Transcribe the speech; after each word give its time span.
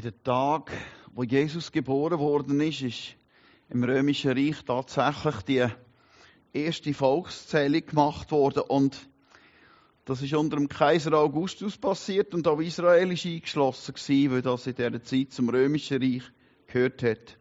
in 0.00 0.12
den 0.12 0.24
Tag, 0.24 0.72
wo 1.12 1.24
Jesus 1.24 1.70
geboren 1.70 2.18
worden 2.18 2.58
ist, 2.62 2.80
ist 2.80 3.16
im 3.68 3.84
Römischen 3.84 4.32
Reich 4.32 4.64
tatsächlich 4.64 5.34
die 5.42 5.66
erste 6.54 6.94
Volkszählung 6.94 7.84
gemacht 7.84 8.30
worden 8.30 8.62
und 8.66 8.96
das 10.06 10.22
ist 10.22 10.32
unter 10.32 10.56
dem 10.56 10.70
Kaiser 10.70 11.12
Augustus 11.12 11.76
passiert 11.76 12.32
und 12.32 12.48
auch 12.48 12.60
Israel 12.60 13.12
ist 13.12 13.26
eingeschlossen 13.26 13.92
gewesen, 13.92 14.32
weil 14.32 14.40
das 14.40 14.66
in 14.66 14.74
dieser 14.74 15.02
Zeit 15.02 15.32
zum 15.32 15.50
Römischen 15.50 16.02
Reich 16.02 16.22
gehört 16.66 17.02
hat. 17.02 17.36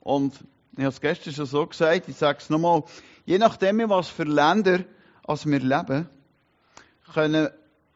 Und 0.00 0.34
ich 0.72 0.80
habe 0.80 0.88
es 0.88 1.00
gestern 1.00 1.32
schon 1.32 1.46
so 1.46 1.64
gesagt, 1.64 2.08
ich 2.08 2.16
sage 2.16 2.38
es 2.40 2.50
nochmal, 2.50 2.82
je 3.24 3.38
nachdem, 3.38 3.88
was 3.88 4.08
für 4.08 4.24
Länder 4.24 4.84
als 5.22 5.46
wir 5.46 5.60
leben, 5.60 6.08
können 7.14 7.50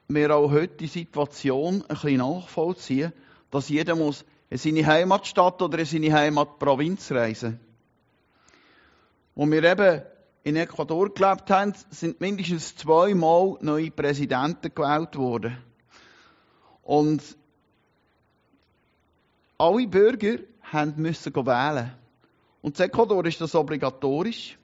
wir 0.06 0.36
auch 0.36 0.52
heute 0.52 0.76
die 0.76 0.86
Situation 0.86 1.82
ein 1.82 1.88
bisschen 1.88 2.18
nachvollziehen, 2.18 3.12
dass 3.50 3.68
jeder 3.68 3.94
muss 3.94 4.24
in 4.50 4.58
seine 4.58 4.86
Heimatstadt 4.86 5.60
oder 5.62 5.78
in 5.78 5.84
seine 5.84 6.12
Heimatprovinz 6.12 7.10
reisen. 7.12 7.60
Wo 9.34 9.46
wir 9.46 9.62
eben 9.62 10.02
in 10.42 10.56
Ecuador 10.56 11.12
gelebt 11.12 11.50
haben, 11.50 11.74
sind 11.90 12.20
mindestens 12.20 12.74
zweimal 12.76 13.58
neue 13.60 13.90
Präsidenten 13.90 14.74
gewählt 14.74 15.16
worden. 15.16 15.58
Und 16.82 17.22
alle 19.58 19.86
Bürger 19.86 20.38
müssen 20.96 21.34
wählen. 21.34 21.92
Und 22.62 22.78
in 22.78 22.86
Ecuador 22.86 23.24
ist 23.26 23.40
das 23.40 23.54
obligatorisch. 23.54 24.58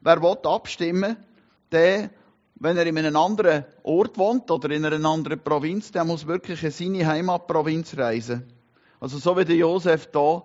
Wer 0.00 0.22
will 0.22 0.38
abstimmen, 0.44 1.16
der, 1.72 2.10
wenn 2.58 2.76
er 2.76 2.86
in 2.86 2.96
einem 2.98 3.16
anderen 3.16 3.64
Ort 3.82 4.16
wohnt 4.18 4.50
oder 4.50 4.70
in 4.70 4.84
einer 4.84 5.04
anderen 5.08 5.38
Provinz, 5.40 5.92
der 5.92 6.04
muss 6.04 6.26
wirklich 6.26 6.62
in 6.62 6.70
seine 6.70 7.06
Heimatprovinz 7.06 7.96
reisen. 7.96 8.44
Also 8.98 9.18
so 9.18 9.36
wie 9.36 9.44
der 9.44 9.56
Josef 9.56 10.06
da 10.06 10.42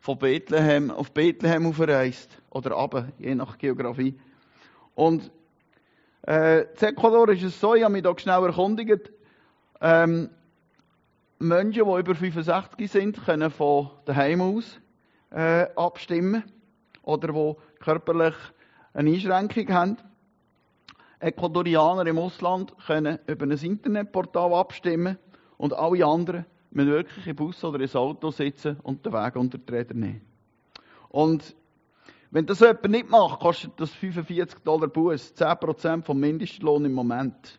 von 0.00 0.18
Bethlehem 0.18 0.90
auf 0.90 1.12
Bethlehem 1.12 1.66
aufreist 1.66 2.30
oder 2.48 2.76
aber 2.76 3.08
je 3.18 3.34
nach 3.34 3.58
Geografie. 3.58 4.18
Und 4.94 5.30
äh, 6.26 6.62
in 6.62 6.88
Ecuador 6.88 7.28
ist 7.28 7.42
es 7.42 7.60
so, 7.60 7.74
ich 7.74 7.82
habe 7.82 7.92
mich 7.92 8.02
da 8.02 8.18
schnell 8.18 8.44
erkundigt, 8.44 9.12
ähm, 9.82 10.30
Menschen, 11.38 11.84
die 11.84 12.00
über 12.00 12.14
65 12.14 12.90
sind, 12.90 13.24
können 13.24 13.50
von 13.50 13.90
daheim 14.06 14.40
aus 14.40 14.78
äh, 15.30 15.66
abstimmen 15.76 16.44
oder 17.02 17.32
die 17.32 17.82
körperlich 17.82 18.34
eine 18.92 19.10
Einschränkung 19.10 19.72
haben. 19.72 19.96
Ecuadorianer 21.20 22.06
im 22.06 22.18
Ausland 22.18 22.74
können 22.86 23.18
über 23.26 23.44
ein 23.44 23.52
Internetportal 23.52 24.54
abstimmen 24.54 25.18
und 25.58 25.74
alle 25.74 26.04
anderen 26.04 26.46
müssen 26.70 26.90
wirklich 26.90 27.26
im 27.26 27.36
Bus 27.36 27.62
oder 27.62 27.80
ins 27.80 27.94
Auto 27.94 28.30
sitzen 28.30 28.78
und 28.82 29.04
den 29.04 29.12
Weg 29.12 29.36
unter 29.36 29.58
die 29.58 29.72
Räder 29.72 29.94
nehmen. 29.94 30.22
Und 31.10 31.54
wenn 32.30 32.46
das 32.46 32.60
jemand 32.60 32.88
nicht 32.88 33.10
macht, 33.10 33.40
kostet 33.40 33.72
das 33.76 33.90
45 33.90 34.60
Dollar 34.60 34.88
Bus, 34.88 35.34
10% 35.36 36.04
vom 36.04 36.18
Mindestlohn 36.18 36.84
im 36.84 36.92
Moment. 36.92 37.58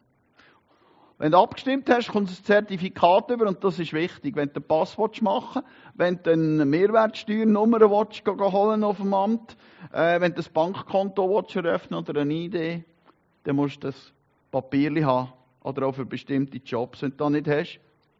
Wenn 1.17 1.33
du 1.33 1.37
abgestimmt 1.37 1.87
hast, 1.87 2.07
kommt 2.07 2.29
ein 2.29 2.43
Zertifikat 2.43 3.29
über 3.29 3.47
und 3.47 3.63
das 3.63 3.77
ist 3.77 3.93
wichtig. 3.93 4.35
Wenn 4.35 4.49
du 4.53 4.55
einen 4.55 4.67
Pass 4.67 4.97
machen 5.21 5.61
wenn 5.93 6.23
du 6.23 6.31
eine 6.31 6.65
Mehrwertsteuernummer 6.65 7.79
willst, 7.81 8.25
holen 8.25 8.83
auf 8.83 8.97
dem 8.97 9.13
Amt, 9.13 9.55
äh, 9.93 10.19
wenn 10.19 10.33
du 10.33 10.41
ein 10.41 10.47
Bankkonto 10.51 11.29
willst, 11.29 11.55
eröffnen 11.55 11.99
oder 11.99 12.21
eine 12.21 12.33
Idee, 12.33 12.85
dann 13.43 13.55
musst 13.55 13.77
du 13.77 13.87
das 13.87 14.13
Papier 14.51 15.05
haben 15.05 15.33
oder 15.63 15.87
auch 15.87 15.95
für 15.95 16.05
bestimmte 16.05 16.57
Jobs. 16.57 17.01
Wenn 17.01 17.11
du 17.11 17.17
das 17.17 17.31
nicht 17.31 17.47
hast, 17.47 17.79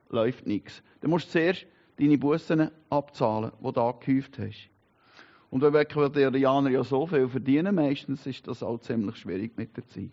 läuft 0.10 0.48
nichts. 0.48 0.82
Dann 1.02 1.10
musst 1.10 1.28
du 1.28 1.32
zuerst 1.32 1.66
deine 2.00 2.18
Bussen 2.18 2.72
abzahlen, 2.90 3.52
die 3.60 3.72
du 3.72 3.82
angehäuft 3.82 4.40
hast. 4.40 4.70
Und 5.50 5.62
wenn 5.62 6.32
die 6.32 6.42
Iraner 6.42 6.70
ja 6.70 6.84
so 6.84 7.06
viel 7.06 7.28
verdienen, 7.28 7.76
meistens 7.76 8.26
ist 8.26 8.48
das 8.48 8.64
auch 8.64 8.80
ziemlich 8.80 9.18
schwierig 9.18 9.58
mit 9.58 9.76
der 9.76 9.88
Zeit. 9.88 10.12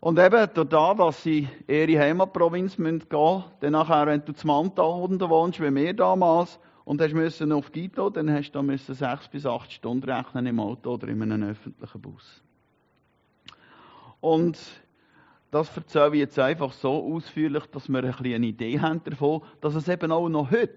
Und 0.00 0.18
eben 0.18 0.50
da, 0.68 0.94
dass 0.94 1.22
sie 1.22 1.48
in 1.66 1.88
ihre 1.88 2.00
Heimatprovinz 2.00 2.76
gehen 2.76 2.98
müssen, 2.98 3.44
dann 3.60 3.72
nachher, 3.72 4.06
wenn 4.06 4.24
du 4.24 4.32
zu 4.34 4.46
Manta 4.46 4.82
unten 4.82 5.30
wohnst, 5.30 5.60
wie 5.60 5.74
wir 5.74 5.94
damals, 5.94 6.58
und 6.84 7.00
hast 7.00 7.14
müssen 7.14 7.52
auf 7.52 7.70
Gito, 7.70 8.10
dann 8.10 8.28
hast 8.30 8.50
du 8.50 8.60
da 8.60 8.76
sechs 8.76 9.28
bis 9.28 9.46
acht 9.46 9.72
Stunden 9.72 10.10
rechnen 10.10 10.46
im 10.46 10.58
Auto 10.58 10.94
oder 10.94 11.08
in 11.08 11.22
einem 11.22 11.50
öffentlichen 11.50 12.00
Bus. 12.00 12.42
Und 14.22 14.56
das 15.50 15.76
erzähle 15.76 16.14
ich 16.14 16.20
jetzt 16.20 16.38
einfach 16.38 16.72
so 16.72 17.12
ausführlich, 17.12 17.66
dass 17.66 17.88
wir 17.88 17.98
ein 17.98 18.12
bisschen 18.12 18.34
eine 18.34 18.46
Idee 18.46 18.80
haben 18.80 19.02
davon, 19.04 19.42
dass 19.60 19.74
es 19.74 19.88
eben 19.88 20.12
auch 20.12 20.28
noch 20.28 20.50
heute 20.50 20.70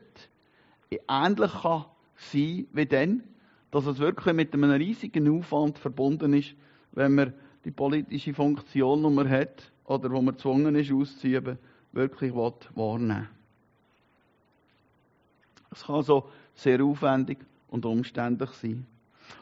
ähnlich 1.07 1.51
kann 1.61 1.85
sein 2.15 2.67
wie 2.73 2.85
dann, 2.85 3.23
dass 3.69 3.85
es 3.85 3.99
wirklich 3.99 4.33
mit 4.33 4.53
einem 4.53 4.71
riesigen 4.71 5.37
Aufwand 5.37 5.77
verbunden 5.77 6.33
ist, 6.33 6.55
wenn 6.93 7.13
man 7.13 7.33
die 7.65 7.71
politische 7.71 8.33
Funktion, 8.33 9.03
die 9.03 9.09
man 9.09 9.29
hat 9.29 9.71
oder 9.85 10.09
wo 10.09 10.21
man 10.21 10.35
gezwungen 10.35 10.75
ist 10.75 10.91
auszuüben, 10.91 11.59
wirklich 11.91 12.33
wahrnehmen 12.33 13.29
Es 15.71 15.83
kann 15.83 16.01
so 16.01 16.27
sehr 16.55 16.83
aufwendig 16.83 17.37
und 17.69 17.85
umständlich 17.85 18.49
sein. 18.51 18.87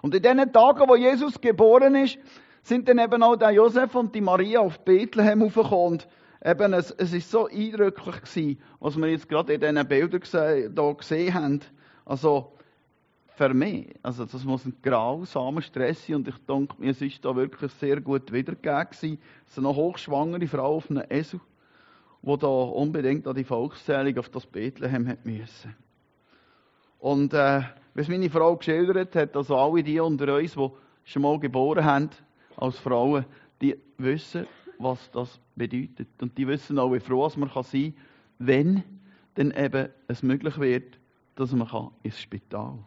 Und 0.02 0.14
in 0.14 0.22
den 0.22 0.52
Tagen, 0.52 0.90
wo 0.90 0.96
Jesus 0.96 1.40
geboren 1.40 1.96
ist, 1.96 2.18
sind 2.64 2.88
dann 2.88 3.00
eben 3.00 3.22
auch 3.22 3.36
der 3.36 3.52
Josef 3.52 3.94
und 3.96 4.16
die 4.16 4.22
Maria 4.22 4.62
auf 4.62 4.80
Bethlehem 4.80 5.44
aufgekommen. 5.44 5.94
Und 5.94 6.08
eben, 6.44 6.74
es, 6.74 6.92
es 6.92 7.14
ist 7.14 7.30
so 7.30 7.48
eindrücklich 7.48 8.22
gewesen, 8.22 8.60
was 8.80 8.98
wir 8.98 9.08
jetzt 9.08 9.30
gerade 9.30 9.54
in 9.54 9.62
diesen 9.62 9.88
Bildern 9.88 10.22
hier 10.24 10.94
gesehen 10.96 11.34
haben. 11.34 11.60
Also, 12.06 12.54
für 13.36 13.54
mich, 13.54 13.88
also 14.04 14.26
das 14.26 14.44
muss 14.44 14.66
ein 14.66 14.76
grausamer 14.82 15.62
Stress 15.62 16.06
sein 16.06 16.18
und 16.18 16.28
ich 16.28 16.38
denke 16.48 16.76
mir, 16.78 16.92
es 16.92 17.02
ist 17.02 17.26
da 17.26 17.36
wirklich 17.36 17.72
sehr 17.74 18.00
gut 18.00 18.32
wiedergegeben 18.32 18.86
gewesen. 18.92 19.20
Es 19.46 19.54
ist 19.54 19.58
eine 19.58 19.76
hochschwangere 19.76 20.48
Frau 20.48 20.76
auf 20.76 20.90
einem 20.90 21.04
Esel, 21.10 21.42
die 22.22 22.38
da 22.38 22.48
unbedingt 22.48 23.28
an 23.28 23.36
die 23.36 23.44
Volkszählung 23.44 24.18
auf 24.20 24.30
das 24.30 24.46
Bethlehem 24.46 25.08
hat 25.08 25.26
müssen. 25.26 25.76
Und 27.00 27.34
äh, 27.34 27.64
wie 27.96 28.02
es 28.02 28.08
meine 28.08 28.30
Frau 28.30 28.56
geschildert 28.56 29.16
hat, 29.16 29.36
also 29.36 29.58
alle 29.58 29.84
die 29.84 30.00
unter 30.00 30.36
uns, 30.36 30.54
die 30.54 30.70
schon 31.04 31.22
mal 31.24 31.40
geboren 31.40 31.84
haben, 31.84 32.10
als 32.58 32.78
Frauen, 32.78 33.26
die 33.62 33.78
wissen, 33.98 34.48
was 34.80 35.10
das 35.12 35.40
bedeutet. 35.56 36.08
Und 36.22 36.38
die 36.38 36.48
wissen 36.48 36.80
auch, 36.80 36.94
wie 36.94 37.00
froh 37.00 37.30
man 37.36 37.52
kann 37.52 37.64
sein 37.64 37.94
kann, 37.94 38.48
wenn 38.48 38.84
dann 39.36 39.52
eben 39.52 39.90
es 40.08 40.24
möglich 40.24 40.58
wird, 40.60 41.00
dass 41.36 41.52
man 41.52 41.68
ins 42.04 42.20
Spital 42.20 42.62
kann 42.62 42.86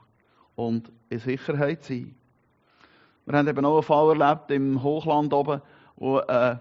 und 0.55 0.93
in 1.09 1.19
Sicherheit 1.19 1.83
sein. 1.85 2.15
Wir 3.25 3.37
haben 3.37 3.49
eben 3.49 3.65
auch 3.65 3.75
einen 3.75 3.83
Fall 3.83 4.21
erlebt 4.21 4.51
im 4.51 4.83
Hochland 4.83 5.33
oben, 5.33 5.61
wo 5.97 6.19
eine 6.19 6.61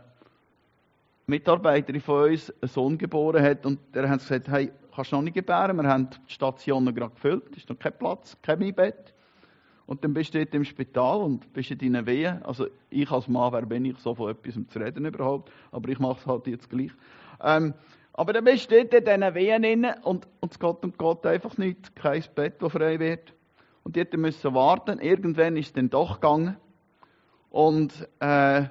Mitarbeiterin 1.27 2.01
von 2.01 2.29
uns 2.31 2.51
einen 2.61 2.69
Sohn 2.69 2.97
geboren 2.97 3.43
hat 3.43 3.65
und 3.65 3.79
der 3.93 4.09
hat 4.09 4.19
gesagt, 4.19 4.47
hey, 4.47 4.71
kannst 4.95 5.11
du 5.11 5.17
noch 5.17 5.23
nicht 5.23 5.33
gebären? 5.33 5.77
Wir 5.77 5.87
haben 5.87 6.09
die 6.09 6.33
Stationen 6.33 6.93
gerade 6.93 7.13
gefüllt, 7.13 7.43
es 7.51 7.57
ist 7.57 7.69
noch 7.69 7.77
kein 7.77 7.97
Platz, 7.97 8.37
kein 8.41 8.73
Bett. 8.73 9.13
Und 9.87 10.03
dann 10.03 10.13
bist 10.13 10.33
du 10.33 10.39
dort 10.39 10.55
im 10.55 10.65
Spital 10.65 11.17
und 11.21 11.53
bist 11.53 11.71
in 11.71 11.77
deinen 11.77 12.05
Wehen. 12.07 12.41
Also 12.43 12.67
ich 12.89 13.09
als 13.11 13.27
Mann, 13.27 13.53
wer 13.53 13.65
bin 13.65 13.85
ich, 13.85 13.97
so 13.99 14.15
von 14.15 14.31
etwas 14.31 14.55
zu 14.67 14.79
reden 14.79 15.05
überhaupt? 15.05 15.51
Aber 15.71 15.89
ich 15.89 15.99
mache 15.99 16.19
es 16.19 16.25
halt 16.25 16.47
jetzt 16.47 16.69
gleich. 16.69 16.91
Ähm, 17.41 17.73
aber 18.13 18.33
dann 18.33 18.45
bist 18.45 18.71
du 18.71 18.83
dort 18.83 18.93
in 18.93 19.05
diesen 19.05 19.35
Wehen 19.35 19.61
drin 19.61 19.87
und, 20.03 20.27
und 20.39 20.51
es 20.51 20.59
geht 20.59 20.83
und 20.83 20.97
geht 20.97 21.25
einfach 21.25 21.57
nicht. 21.57 21.95
Kein 21.95 22.23
Bett, 22.33 22.61
das 22.61 22.71
frei 22.71 22.99
wird. 22.99 23.33
Und 23.83 23.95
die 23.95 24.17
müssen 24.17 24.53
warten. 24.55 24.99
Irgendwann 24.99 25.57
ist 25.57 25.67
es 25.67 25.73
dann 25.73 25.89
doch 25.89 26.15
gegangen. 26.15 26.57
Und 27.51 28.07
äh, 28.19 28.63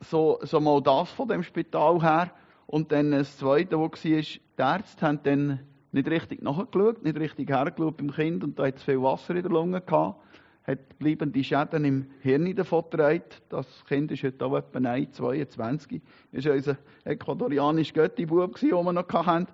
so, 0.00 0.38
so 0.42 0.60
mal 0.60 0.80
das 0.82 1.10
von 1.10 1.26
dem 1.26 1.42
Spital 1.42 2.00
her. 2.00 2.30
Und 2.66 2.92
dann 2.92 3.10
das 3.10 3.36
Zweite, 3.38 3.78
wo 3.78 3.84
war, 3.84 3.90
die 3.92 4.38
Ärzte 4.56 5.06
haben 5.06 5.20
dann 5.24 5.60
nicht 5.92 6.08
richtig 6.08 6.42
nachgeschaut, 6.42 7.02
nicht 7.02 7.18
richtig 7.18 7.50
hergeschaut 7.50 7.96
beim 7.96 8.10
Kind 8.10 8.44
und 8.44 8.58
da 8.58 8.66
hat 8.66 8.76
es 8.76 8.82
viel 8.82 9.00
Wasser 9.02 9.34
in 9.34 9.42
der 9.42 9.50
Lunge 9.50 9.80
gehabt, 9.80 10.20
hat 10.64 10.98
bleibende 10.98 11.42
Schäden 11.44 11.84
im 11.84 12.06
Hirn 12.20 12.54
davon 12.54 12.84
getragen. 12.90 13.22
Das 13.48 13.84
Kind 13.86 14.10
ist 14.10 14.22
heute 14.22 14.44
auch 14.44 14.56
etwa 14.56 14.78
1, 14.78 15.12
22. 15.12 16.00
Das 16.32 16.44
war 16.44 16.52
unser 16.52 16.76
ecuadorianischer 17.04 17.94
Götti-Bub, 17.94 18.58
den 18.58 18.70
wir 18.70 18.92
noch 18.92 19.08
hatten. 19.08 19.46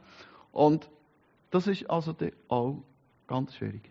Und 0.52 0.90
das 1.50 1.66
ist 1.66 1.88
also 1.88 2.14
auch 2.48 2.82
Ganz 3.28 3.54
schwierig. 3.54 3.82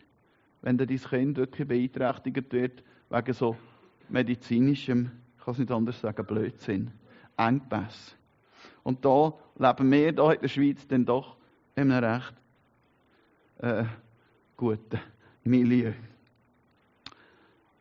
Wenn 0.64 0.80
dann 0.80 0.88
dein 0.88 0.98
Kind 0.98 1.38
wirklich 1.38 1.68
beeinträchtigt 1.68 2.52
wird, 2.52 2.84
wegen 3.10 3.34
so 3.34 3.56
medizinischem, 4.10 5.12
ich 5.38 5.46
kann 5.46 5.54
es 5.54 5.60
nicht 5.60 5.72
anders 5.72 6.02
sagen, 6.02 6.26
Blödsinn, 6.26 6.92
Engpass. 7.38 8.18
Und 8.82 9.06
da 9.06 9.34
leben 9.60 9.92
wir 9.92 10.12
da 10.12 10.32
in 10.32 10.42
der 10.42 10.48
Schweiz 10.48 10.88
dann 10.88 11.06
doch 11.06 11.38
in 11.78 11.92
einem 11.92 12.04
recht 12.04 12.34
äh, 13.60 13.84
guten 14.58 15.00
Milieu. 15.44 15.94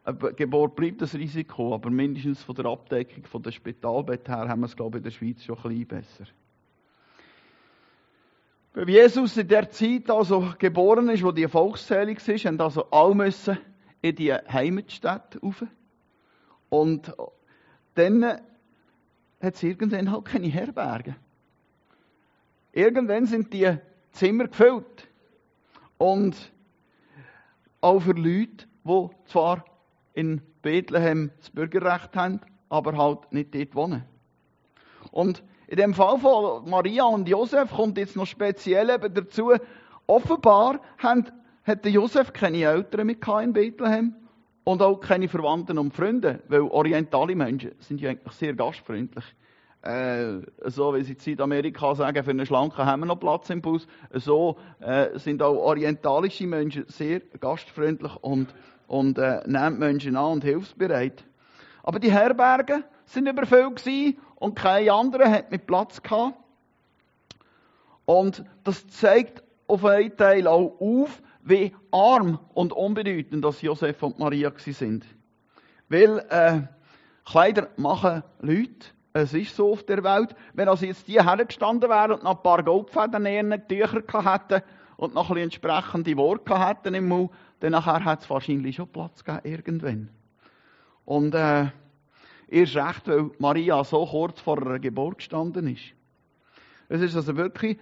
Eine 0.05 0.35
Geburt 0.35 0.77
bleibt 0.77 1.01
das 1.01 1.15
Risiko, 1.15 1.75
aber 1.75 1.91
mindestens 1.91 2.43
von 2.43 2.55
der 2.55 2.67
Abdeckung 2.67 3.25
von 3.25 3.43
der 3.43 3.51
Spitalbett 3.51 4.29
her 4.29 4.49
haben 4.49 4.61
wir 4.61 4.67
es, 4.67 4.77
glaube 4.77 4.99
ich, 4.99 5.01
in 5.01 5.05
der 5.05 5.11
Schweiz 5.11 5.43
schon 5.43 5.57
ein 5.57 5.63
bisschen 5.63 5.87
besser. 5.87 6.25
Weil 8.75 8.91
Jesus 8.91 9.37
in 9.39 9.49
der 9.49 9.71
Zeit 9.71 10.11
also 10.11 10.53
geboren 10.59 11.09
ist, 11.09 11.25
wo 11.25 11.33
die 11.33 11.49
Volkszählung 11.49 12.17
ist, 12.17 12.45
haben 12.45 12.61
also 12.61 12.91
alle 12.91 13.15
müssen 13.15 13.59
in 14.03 14.15
die 14.15 14.35
Heimatstadt 14.35 15.43
rauf. 15.43 15.65
Und 16.69 17.13
dann 17.95 18.23
hat 18.23 19.55
es 19.55 19.63
irgendwann 19.63 20.13
halt 20.13 20.27
keine 20.27 20.49
Herberge. 20.49 21.17
Irgendwann 22.77 23.25
sind 23.25 23.55
die 23.55 23.75
Zimmer 24.13 24.49
gefüllt. 24.49 25.09
Und 25.97 26.37
auch 27.81 28.01
für 28.01 28.13
Leute, 28.13 28.67
die 28.85 29.09
zwar 29.25 29.65
in 30.13 30.43
Bethlehem 30.61 31.31
das 31.39 31.49
Bürgerrecht 31.49 32.15
haben, 32.15 32.43
aber 32.69 32.99
halt 32.99 33.33
nicht 33.33 33.55
dort 33.55 33.75
wohnen. 33.75 34.05
Und 35.11 35.43
in 35.69 35.79
dem 35.79 35.95
Fall 35.95 36.19
von 36.19 36.69
Maria 36.69 37.05
und 37.05 37.27
Josef 37.27 37.71
kommt 37.71 37.97
jetzt 37.97 38.15
noch 38.15 38.27
speziell 38.27 38.91
eben 38.91 39.15
dazu, 39.15 39.55
offenbar 40.07 40.83
haben, 40.99 41.25
hatte 41.65 41.89
Josef 41.89 42.35
keine 42.35 42.63
Eltern 42.65 43.07
mit 43.07 43.27
in 43.27 43.55
Bethlehem 43.55 44.15
und 44.65 44.83
auch 44.83 45.01
keine 45.01 45.29
Verwandten 45.29 45.79
und 45.79 45.95
Freunde, 45.95 46.43
weil 46.49 46.61
orientale 46.61 47.37
Menschen 47.37 47.73
sind 47.79 48.03
ja 48.03 48.11
eigentlich 48.11 48.35
sehr 48.35 48.53
gastfreundlich. 48.53 49.25
Äh, 49.87 50.41
so 50.65 50.93
wie 50.95 51.05
sie 51.05 51.13
in 51.13 51.19
Südamerika 51.21 51.95
sagen, 51.95 52.25
für 52.25 52.31
einen 52.31 52.45
Schlanken 52.45 52.85
haben 52.85 53.01
wir 53.01 53.07
noch 53.07 53.21
Platz 53.21 53.49
im 53.51 53.63
Bus. 53.63 53.87
So 54.13 54.57
äh, 54.81 55.17
sind 55.17 55.41
auch 55.43 55.55
orientalische 55.55 56.49
Menschen 56.49 56.87
sehr 56.89 57.21
gastfreundlich 57.39 58.17
und, 58.17 58.53
und 58.89 59.17
äh, 59.19 59.43
nehmen 59.47 59.79
Menschen 59.79 60.17
an 60.17 60.33
und 60.33 60.45
hilfsbereit. 60.45 61.23
Aber 61.85 62.01
die 62.01 62.11
Herbergen 62.11 62.83
sind 63.05 63.29
überfüllt 63.29 63.85
und 64.35 64.57
kein 64.57 64.91
anderer 64.91 65.31
hat 65.31 65.53
mit 65.53 65.69
Platz 65.69 66.03
gehabt. 66.03 66.35
Und 68.07 68.45
das 68.65 68.89
zeigt 68.89 69.45
auf 69.69 69.85
einen 69.85 70.17
Teil 70.17 70.49
auch 70.49 70.81
auf, 70.81 71.23
wie 71.43 71.73
arm 71.93 72.41
und 72.55 72.73
unbedeutend 72.73 73.45
das 73.45 73.63
Josef 73.63 74.03
und 74.03 74.19
Maria 74.19 74.53
sind. 74.57 75.05
Weil 75.89 76.27
äh, 76.29 76.63
Kleider 77.25 77.69
machen 77.77 78.25
Leute. 78.41 78.96
Es 79.17 79.33
ist 79.33 79.57
so 79.57 79.73
auf 79.73 79.83
der 79.83 80.05
Welt. 80.05 80.37
Wenn 80.53 80.69
also 80.69 80.85
jetzt 80.85 81.09
die 81.09 81.23
hergestanden 81.23 81.89
wären 81.89 82.13
und 82.13 82.23
noch 82.23 82.37
ein 82.37 82.43
paar 82.43 82.63
Goldfäden 82.63 83.25
in 83.25 83.51
ihren 83.51 83.67
Tüchern 83.67 84.31
hätten 84.31 84.63
und 84.99 85.15
noch 85.15 85.31
ein 85.31 85.37
bisschen 85.37 85.45
entsprechende 85.45 86.17
Worte 86.19 86.67
hätten 86.67 86.93
im 86.93 87.09
Mund, 87.09 87.31
dann 87.61 87.73
nachher 87.73 88.05
hat 88.05 88.21
es 88.21 88.29
wahrscheinlich 88.29 88.77
schon 88.77 88.89
Platz 88.89 89.25
gegeben, 89.25 89.41
irgendwann. 89.45 90.09
Und 91.07 91.35
äh, 91.35 91.69
erst 92.49 92.77
recht, 92.77 93.09
weil 93.09 93.31
Maria 93.39 93.83
so 93.85 94.05
kurz 94.05 94.39
vor 94.39 94.59
ihrer 94.59 94.79
Geburt 94.79 95.19
gestanden 95.19 95.69
ist. 95.69 95.95
Es 96.91 97.01
ist 97.01 97.17
also 97.17 97.35
wirklich 97.39 97.79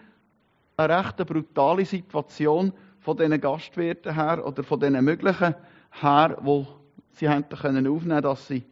eine 0.76 0.98
recht 0.98 1.16
brutale 1.16 1.84
Situation 1.84 2.72
von 3.00 3.16
diesen 3.16 3.40
Gastwirten 3.40 4.14
her 4.14 4.46
oder 4.46 4.62
von 4.62 4.78
diesen 4.78 5.04
möglichen 5.04 5.56
her, 6.00 6.38
wo 6.42 6.68
sie 7.10 7.28
hätten 7.28 7.54
aufnehmen 7.54 7.98
können, 8.00 8.22
dass 8.22 8.46
sie 8.46 8.62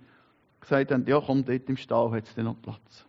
gesagt 0.62 0.90
haben, 0.92 1.06
ja 1.06 1.20
komm, 1.20 1.44
dort 1.44 1.68
im 1.68 1.76
Stall 1.76 2.10
hat 2.12 2.24
es 2.24 2.36
noch 2.36 2.60
Platz. 2.60 3.04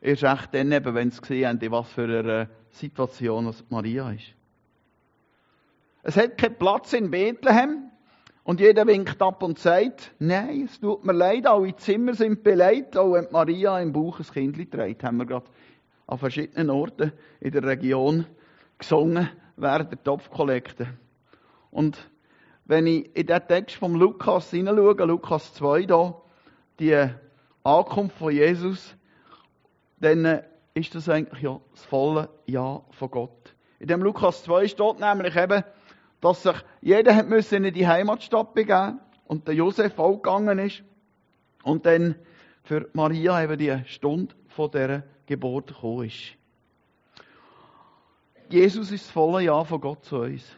Erst 0.00 0.24
recht 0.24 0.54
dann 0.54 0.70
eben, 0.70 0.94
wenn 0.94 1.10
sie 1.10 1.20
gesehen 1.20 1.48
haben, 1.48 1.60
in 1.60 1.72
was 1.72 1.90
für 1.90 2.04
eine 2.04 2.48
Situation 2.70 3.52
Maria 3.70 4.10
ist. 4.10 4.34
Es 6.02 6.16
hat 6.16 6.36
keinen 6.38 6.56
Platz 6.56 6.92
in 6.92 7.10
Bethlehem. 7.10 7.90
Und 8.44 8.60
jeder 8.60 8.86
winkt 8.86 9.20
ab 9.20 9.42
und 9.42 9.58
sagt, 9.58 10.14
nein, 10.20 10.66
es 10.66 10.78
tut 10.78 11.04
mir 11.04 11.12
leid, 11.12 11.48
alle 11.48 11.74
Zimmer 11.74 12.14
sind 12.14 12.44
beleidigt, 12.44 12.96
auch 12.96 13.14
wenn 13.14 13.26
Maria 13.32 13.80
im 13.80 13.92
Bauch 13.92 14.20
ein 14.20 14.26
Kind 14.26 14.70
trägt, 14.70 15.02
haben 15.02 15.16
wir 15.16 15.26
gerade 15.26 15.46
an 16.06 16.18
verschiedenen 16.18 16.70
Orten 16.70 17.12
in 17.40 17.50
der 17.50 17.64
Region 17.64 18.24
gesungen 18.78 19.28
während 19.56 19.90
der 19.90 20.00
Topfkollekte. 20.00 20.86
Und 21.72 22.08
wenn 22.66 22.86
ich 22.86 23.16
in 23.16 23.26
den 23.26 23.46
Text 23.46 23.76
vom 23.76 23.94
Lukas 23.94 24.50
hineinschaue, 24.50 25.04
Lukas 25.06 25.54
2 25.54 25.86
da, 25.86 26.20
die 26.78 27.08
Ankunft 27.62 28.18
von 28.18 28.32
Jesus, 28.32 28.96
dann 30.00 30.42
ist 30.74 30.94
das 30.94 31.08
eigentlich 31.08 31.42
ja 31.42 31.60
das 31.72 31.84
volle 31.84 32.28
Ja 32.46 32.82
von 32.90 33.10
Gott. 33.10 33.54
In 33.78 33.88
dem 33.88 34.02
Lukas 34.02 34.42
2 34.44 34.68
steht 34.68 35.00
nämlich 35.00 35.36
eben, 35.36 35.64
dass 36.20 36.42
sich 36.42 36.56
jeder 36.80 37.14
hat 37.14 37.28
müssen 37.28 37.64
in 37.64 37.74
die 37.74 37.86
Heimatstadt 37.86 38.54
begeben 38.54 39.00
und 39.26 39.46
der 39.46 39.54
Josef 39.54 39.98
auch 39.98 40.16
gegangen 40.16 40.58
ist 40.58 40.82
und 41.62 41.86
dann 41.86 42.16
für 42.64 42.88
Maria 42.94 43.42
eben 43.42 43.58
die 43.58 43.82
Stunde 43.86 44.34
von 44.48 44.70
dieser 44.70 45.04
Geburt 45.26 45.68
gekommen 45.68 46.06
ist. 46.06 46.36
Jesus 48.48 48.90
ist 48.90 49.06
das 49.06 49.10
volle 49.12 49.44
Ja 49.44 49.64
von 49.64 49.80
Gott 49.80 50.04
zu 50.04 50.20
uns. 50.20 50.56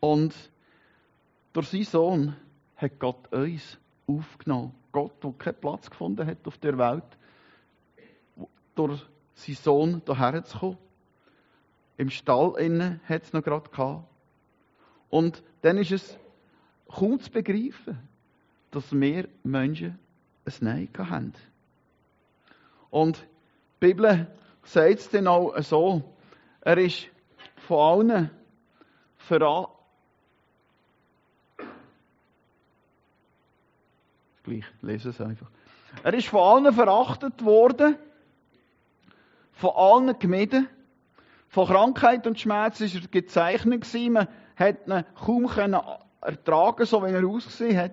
Und 0.00 0.34
durch 1.52 1.68
seinen 1.68 1.84
Sohn 1.84 2.36
hat 2.76 2.98
Gott 2.98 3.32
uns 3.32 3.78
aufgenommen. 4.06 4.74
Gott, 4.90 5.22
der 5.22 5.32
keinen 5.32 5.60
Platz 5.60 5.90
gefunden 5.90 6.26
hat 6.26 6.46
auf 6.46 6.58
der 6.58 6.76
Welt, 6.76 7.04
durch 8.74 9.00
seinen 9.34 9.56
Sohn 9.56 10.02
hierher 10.06 10.44
zu 10.44 10.58
kommen. 10.58 10.78
Im 11.96 12.10
Stall 12.10 12.54
innen 12.58 13.00
hat 13.08 13.22
es 13.22 13.32
noch 13.32 13.42
gerade 13.42 13.70
gehabt. 13.70 14.04
Und 15.08 15.42
dann 15.60 15.78
ist 15.78 15.92
es 15.92 16.18
kaum 16.88 17.20
zu 17.20 17.30
begreifen, 17.30 17.98
dass 18.70 18.92
wir 18.92 19.28
Menschen 19.42 19.98
ein 20.44 20.54
Nein 20.60 20.88
haben. 20.98 21.34
Und 22.90 23.18
die 23.80 23.86
Bibel 23.88 24.26
sagt 24.62 24.98
es 24.98 25.10
dann 25.10 25.26
auch 25.26 25.56
so, 25.62 26.02
er 26.60 26.78
ist 26.78 27.08
von 27.56 27.78
allen 27.78 28.30
Gleich, 34.44 34.64
lese 34.80 35.10
es 35.10 35.20
einfach. 35.20 35.48
Er 36.02 36.14
ist 36.14 36.28
von 36.28 36.40
allen 36.40 36.72
verachtet 36.72 37.44
worden, 37.44 37.96
von 39.52 39.70
allen 39.74 40.18
gemieden, 40.18 40.68
von 41.48 41.66
Krankheit 41.66 42.26
und 42.26 42.40
Schmerz 42.40 42.80
ist 42.80 42.94
er 42.94 43.08
gezeichnet 43.08 43.82
gewesen. 43.82 44.14
Man 44.14 44.28
hat 44.56 44.86
ihn 44.86 45.04
kaum 45.14 45.50
ertragen, 46.22 46.86
so 46.86 47.04
wie 47.04 47.10
er 47.10 47.26
ausgesehen 47.26 47.76
hat. 47.76 47.92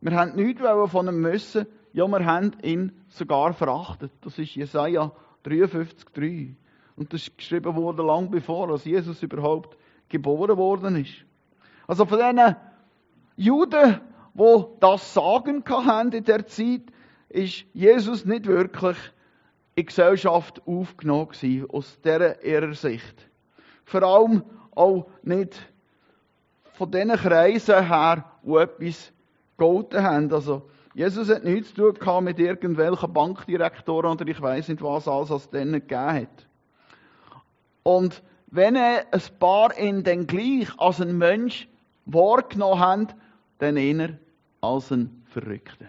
Wir 0.00 0.12
haben 0.12 0.36
nichts 0.36 0.62
von 0.62 1.08
ihm 1.08 1.20
müssen. 1.20 1.66
Ja, 1.92 2.06
wir 2.06 2.24
haben 2.24 2.52
ihn 2.62 2.92
sogar 3.08 3.52
verachtet. 3.52 4.12
Das 4.20 4.38
ist 4.38 4.54
Jesaja 4.54 5.10
53,3. 5.44 6.54
Und 6.96 7.12
das 7.12 7.22
ist 7.22 7.36
geschrieben 7.36 7.74
worden 7.74 8.06
lang 8.06 8.30
bevor, 8.30 8.70
als 8.70 8.84
Jesus 8.84 9.22
überhaupt 9.22 9.76
geboren 10.08 10.56
worden 10.56 10.96
ist. 10.96 11.24
Also 11.88 12.06
von 12.06 12.18
diesen 12.18 12.56
Juden, 13.36 14.00
die 14.34 14.64
das 14.80 15.14
Sagen 15.14 15.64
hatten 15.66 16.12
in 16.12 16.24
der 16.24 16.46
Zeit, 16.46 16.82
ist 17.28 17.64
Jesus 17.72 18.24
nicht 18.24 18.46
wirklich 18.46 18.96
in 19.74 19.86
Gesellschaft 19.86 20.62
aufgenommen 20.66 21.28
gewesen, 21.28 21.70
aus 21.70 22.00
dieser 22.00 22.44
ihrer 22.44 22.74
Sicht. 22.74 23.28
Vor 23.84 24.02
allem 24.02 24.44
auch 24.74 25.06
nicht 25.22 25.54
von 26.74 26.90
diesen 26.90 27.10
Kreisen 27.10 27.86
her, 27.86 28.24
die 28.42 28.54
etwas 28.56 29.12
gegolten 29.56 30.02
haben. 30.02 30.32
Also, 30.32 30.62
Jesus 30.94 31.28
hat 31.28 31.44
nichts 31.44 31.74
zu 31.74 31.92
tun 31.92 32.24
mit 32.24 32.38
irgendwelchen 32.38 33.12
Bankdirektoren 33.12 34.12
oder 34.12 34.26
ich 34.28 34.40
weiß 34.40 34.68
nicht 34.68 34.82
was 34.82 35.08
alles, 35.08 35.30
es 35.30 35.50
denen 35.50 35.72
gegeben 35.72 36.12
hat. 36.12 36.46
Und 37.82 38.22
wenn 38.46 38.76
ein 38.76 39.02
paar 39.40 39.76
ihn 39.76 40.04
dann 40.04 40.26
gleich 40.26 40.68
als 40.78 41.00
ein 41.00 41.18
Mensch 41.18 41.68
wahrgenommen 42.06 42.78
haben, 42.80 43.08
dann 43.58 43.76
eher 43.76 44.18
als 44.64 44.90
ein 44.90 45.22
Verrückter. 45.26 45.86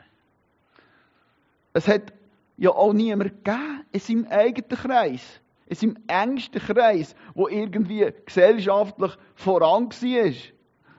Es 1.74 1.88
hat 1.88 2.13
ja 2.58 2.72
auch 2.72 2.94
niemand 2.94 3.44
gegeben 3.44 3.86
in 3.91 4.00
seinem 4.00 4.27
eigenen 4.27 4.70
Kreis, 4.70 5.41
in 5.67 5.75
seinem 5.75 5.98
engsten 6.08 6.62
Kreis, 6.62 7.15
wo 7.34 7.48
irgendwie 7.48 8.12
gesellschaftlich 8.25 9.12
voran 9.36 9.89
war. 9.89 10.34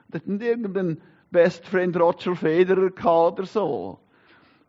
Das 0.09 0.21
hat 0.21 0.27
nicht 0.27 0.43
irgendein 0.43 1.01
Best 1.31 1.65
Friend 1.65 1.95
Roger 1.99 2.35
Federer 2.35 3.31
oder 3.31 3.45
so. 3.45 3.99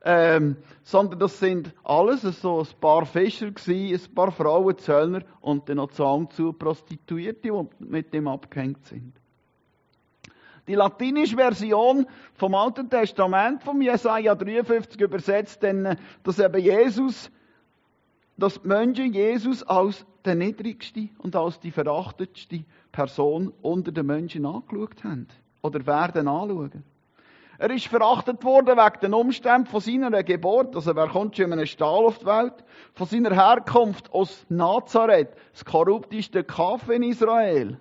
Ähm, 0.05 0.57
sondern 0.85 1.19
das 1.19 1.39
sind 1.41 1.75
alles 1.83 2.23
so 2.23 2.61
ein 2.61 2.81
paar 2.81 3.05
Fischer 3.05 3.51
gewesen, 3.51 4.09
ein 4.09 4.15
paar 4.15 4.31
Frauen, 4.31 4.79
Zöllner 4.79 5.23
und 5.41 5.69
dann 5.69 5.77
noch 5.77 5.91
zu 5.91 6.53
Prostituierte, 6.53 7.51
die 7.51 7.85
mit 7.85 8.15
dem 8.15 8.29
abgehängt 8.29 8.87
sind. 8.87 9.13
Die 10.69 10.75
latinische 10.75 11.37
Version 11.37 12.07
vom 12.35 12.55
Alten 12.55 12.91
Testament 12.91 13.63
vom 13.63 13.81
Jesaja 13.81 14.35
53 14.35 15.01
übersetzt 15.01 15.63
denn, 15.63 15.97
dass 16.23 16.39
eben 16.39 16.61
Jesus, 16.61 17.31
dass 18.37 18.61
die 18.61 18.69
Menschen 18.69 19.15
Jesus 19.15 19.63
als 19.63 20.05
der 20.27 20.35
niedrigste 20.35 21.09
und 21.19 21.35
als 21.35 21.59
die 21.59 21.71
verachtetste 21.71 22.65
Person 22.93 23.55
unter 23.63 23.93
den 23.93 24.05
Menschen 24.05 24.45
angeschaut 24.45 25.03
haben. 25.05 25.27
Oder 25.63 25.87
werden 25.87 26.29
anschauen. 26.29 26.85
Er 27.57 27.71
ist 27.71 27.87
verachtet 27.87 28.45
worden 28.45 28.77
wegen 28.77 29.01
den 29.01 29.15
Umständen 29.15 29.67
von 29.67 29.81
seiner 29.81 30.23
Geburt. 30.23 30.77
Also 30.77 30.95
wer 30.95 31.09
kommt 31.09 31.37
schon 31.37 31.47
in 31.47 31.55
einem 31.55 31.67
Stall 31.67 32.05
auf 32.05 32.19
die 32.19 32.27
Welt? 32.27 32.63
Von 32.93 33.07
seiner 33.07 33.35
Herkunft 33.35 34.13
aus 34.13 34.45
Nazareth, 34.51 35.31
das 35.53 35.65
korrupteste 35.65 36.45
Kaff 36.45 36.91
in 36.91 37.03
Israel. 37.03 37.79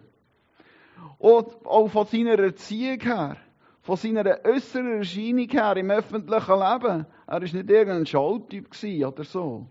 Und 1.17 1.65
auch 1.65 1.87
von 1.87 2.05
seiner 2.05 2.37
Erziehung 2.39 2.99
her, 2.99 3.37
von 3.81 3.95
seiner 3.95 4.39
äußeren 4.43 4.97
Erscheinung 4.97 5.49
her 5.49 5.75
im 5.77 5.89
öffentlichen 5.91 6.53
Leben. 6.53 7.05
Er 7.27 7.33
war 7.33 7.39
nicht 7.39 7.55
irgendein 7.55 8.05
Schalltyp 8.05 8.69
oder 9.05 9.23
so. 9.23 9.67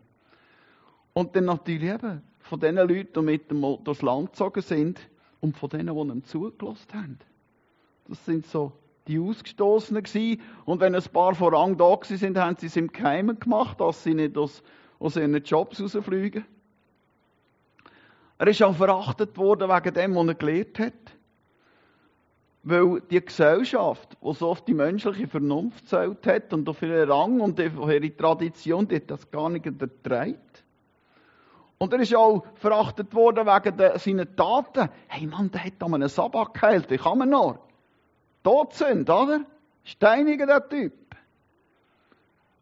Und 1.13 1.37
dann 1.37 1.45
natürlich 1.45 1.91
eben 1.91 2.23
von 2.41 2.61
den 2.61 2.77
Leuten, 2.77 3.13
die 3.15 3.23
mit 3.23 3.51
dem 3.51 3.61
durchs 3.85 4.03
Land 4.03 4.33
gezogen 4.33 4.63
sind 4.63 5.01
und 5.41 5.57
von 5.57 5.69
denen, 5.69 5.95
die 5.95 6.13
ihm 6.13 6.25
zugelassen 6.25 6.93
haben. 6.95 7.19
Das 8.09 8.25
sind 8.25 8.47
so 8.47 8.73
die 9.07 9.19
Ausgestoßenen 9.19 10.03
gewesen. 10.03 10.41
Und 10.65 10.81
wenn 10.81 10.95
ein 10.95 11.03
paar 11.13 11.35
voran 11.35 11.77
da 11.77 11.99
sind, 12.03 12.39
haben 12.39 12.57
sie 12.57 12.67
es 12.67 12.77
im 12.77 12.89
Geheimen 12.89 13.39
gemacht, 13.39 13.81
dass 13.81 14.03
sie 14.03 14.15
nicht 14.15 14.37
aus, 14.37 14.63
aus 14.99 15.17
ihren 15.17 15.43
Jobs 15.43 15.81
rausfliegen. 15.81 16.45
Er 18.39 18.49
ist 18.49 18.63
auch 18.63 18.77
verachtet 18.77 19.37
worden 19.39 19.69
wegen 19.71 19.95
dem, 19.95 20.15
was 20.15 20.27
er 20.27 20.35
gelehrt 20.35 20.79
hat. 20.79 21.16
Weil 22.69 23.01
die 23.13 23.25
Gesellschaft, 23.25 24.17
die 24.21 24.35
so 24.35 24.49
auf 24.49 24.65
die 24.65 24.75
menschliche 24.75 25.29
Vernunft 25.29 25.89
zählt 25.89 26.27
hat 26.27 26.53
und 26.53 26.69
auf 26.69 26.83
ihren 26.83 27.09
Rang 27.09 27.39
und 27.39 27.61
auf 27.61 27.89
ihre 27.89 28.17
Tradition, 28.17 28.89
die 28.89 28.97
hat 28.97 29.09
das 29.09 29.31
gar 29.31 29.49
nicht 29.51 29.67
erträgt. 29.67 30.65
Und 31.79 31.93
er 31.93 32.01
ist 32.01 32.13
auch 32.17 32.45
verachtet 32.55 33.15
worden 33.15 33.47
wegen 33.47 33.99
seiner 34.01 34.35
Taten. 34.35 34.89
Hey 35.07 35.29
Mann, 35.29 35.53
der 35.53 35.63
hat 35.63 35.75
da 35.79 35.87
einen 35.87 36.09
Sabbat 36.09 36.55
geheilt, 36.55 36.91
wie 36.91 36.97
kann 36.97 37.19
man 37.19 37.31
noch? 37.31 37.61
Todsünd, 38.43 39.09
oder? 39.09 39.43
Steiniger 39.85 40.47
der 40.47 40.69
Typ. 40.69 40.93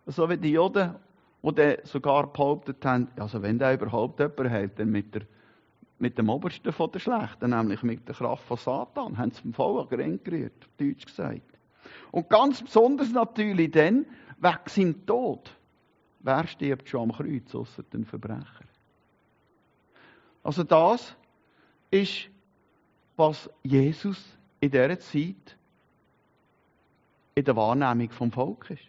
So 0.04 0.28
wie 0.28 0.36
die 0.36 0.50
Juden, 0.50 0.96
die 1.42 1.78
sogar 1.84 2.26
behauptet 2.26 2.84
haben, 2.84 3.08
also 3.18 3.40
wenn 3.40 3.58
der 3.58 3.72
überhaupt 3.72 4.20
jemand 4.20 4.50
hält, 4.50 4.78
dann 4.78 4.90
mit, 4.90 5.14
der, 5.14 5.22
mit 5.98 6.18
dem 6.18 6.28
Obersten 6.28 6.72
von 6.72 6.90
der 6.90 6.98
Schlechten, 6.98 7.50
nämlich 7.50 7.82
mit 7.82 8.06
der 8.08 8.14
Kraft 8.14 8.44
von 8.44 8.56
Satan, 8.56 9.16
haben 9.16 9.30
sie 9.30 9.42
vom 9.42 9.52
Volk 9.52 9.90
gerührt, 9.90 10.68
deutsch 10.78 11.06
gesagt. 11.06 11.42
Und 12.10 12.28
ganz 12.28 12.62
besonders 12.62 13.10
natürlich 13.10 13.70
dann, 13.70 14.06
wegen 14.38 14.58
seinem 14.66 15.06
Tod. 15.06 15.50
Wer 16.20 16.46
stirbt 16.46 16.88
schon 16.88 17.10
am 17.10 17.12
Kreuz, 17.12 17.54
außer 17.54 17.82
den 17.82 18.04
Verbrecher? 18.04 18.64
Also 20.42 20.62
das 20.62 21.16
ist, 21.90 22.28
was 23.16 23.48
Jesus 23.62 24.22
in 24.60 24.70
dieser 24.70 24.98
Zeit 24.98 25.56
in 27.34 27.44
der 27.44 27.56
Wahrnehmung 27.56 28.10
vom 28.10 28.30
Volk 28.32 28.70
ist. 28.70 28.84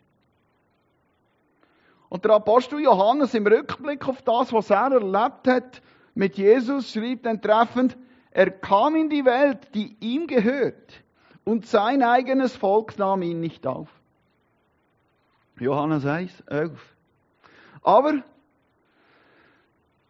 Und 2.09 2.23
der 2.23 2.31
Apostel 2.31 2.79
Johannes 2.79 3.33
im 3.33 3.47
Rückblick 3.47 4.07
auf 4.07 4.21
das, 4.21 4.53
was 4.53 4.69
er 4.69 4.91
erlebt 4.91 5.47
hat 5.47 5.81
mit 6.15 6.37
Jesus, 6.37 6.91
schrieb 6.91 7.23
dann 7.23 7.41
treffend, 7.41 7.95
er 8.31 8.49
kam 8.49 8.95
in 8.95 9.09
die 9.09 9.23
Welt, 9.25 9.73
die 9.75 9.95
ihm 9.99 10.27
gehört, 10.27 11.03
und 11.43 11.67
sein 11.67 12.01
eigenes 12.01 12.55
Volk 12.55 12.97
nahm 12.97 13.21
ihn 13.21 13.39
nicht 13.39 13.67
auf. 13.67 13.89
Johannes 15.59 16.05
1, 16.05 16.41
11. 16.47 16.95
Aber 17.81 18.23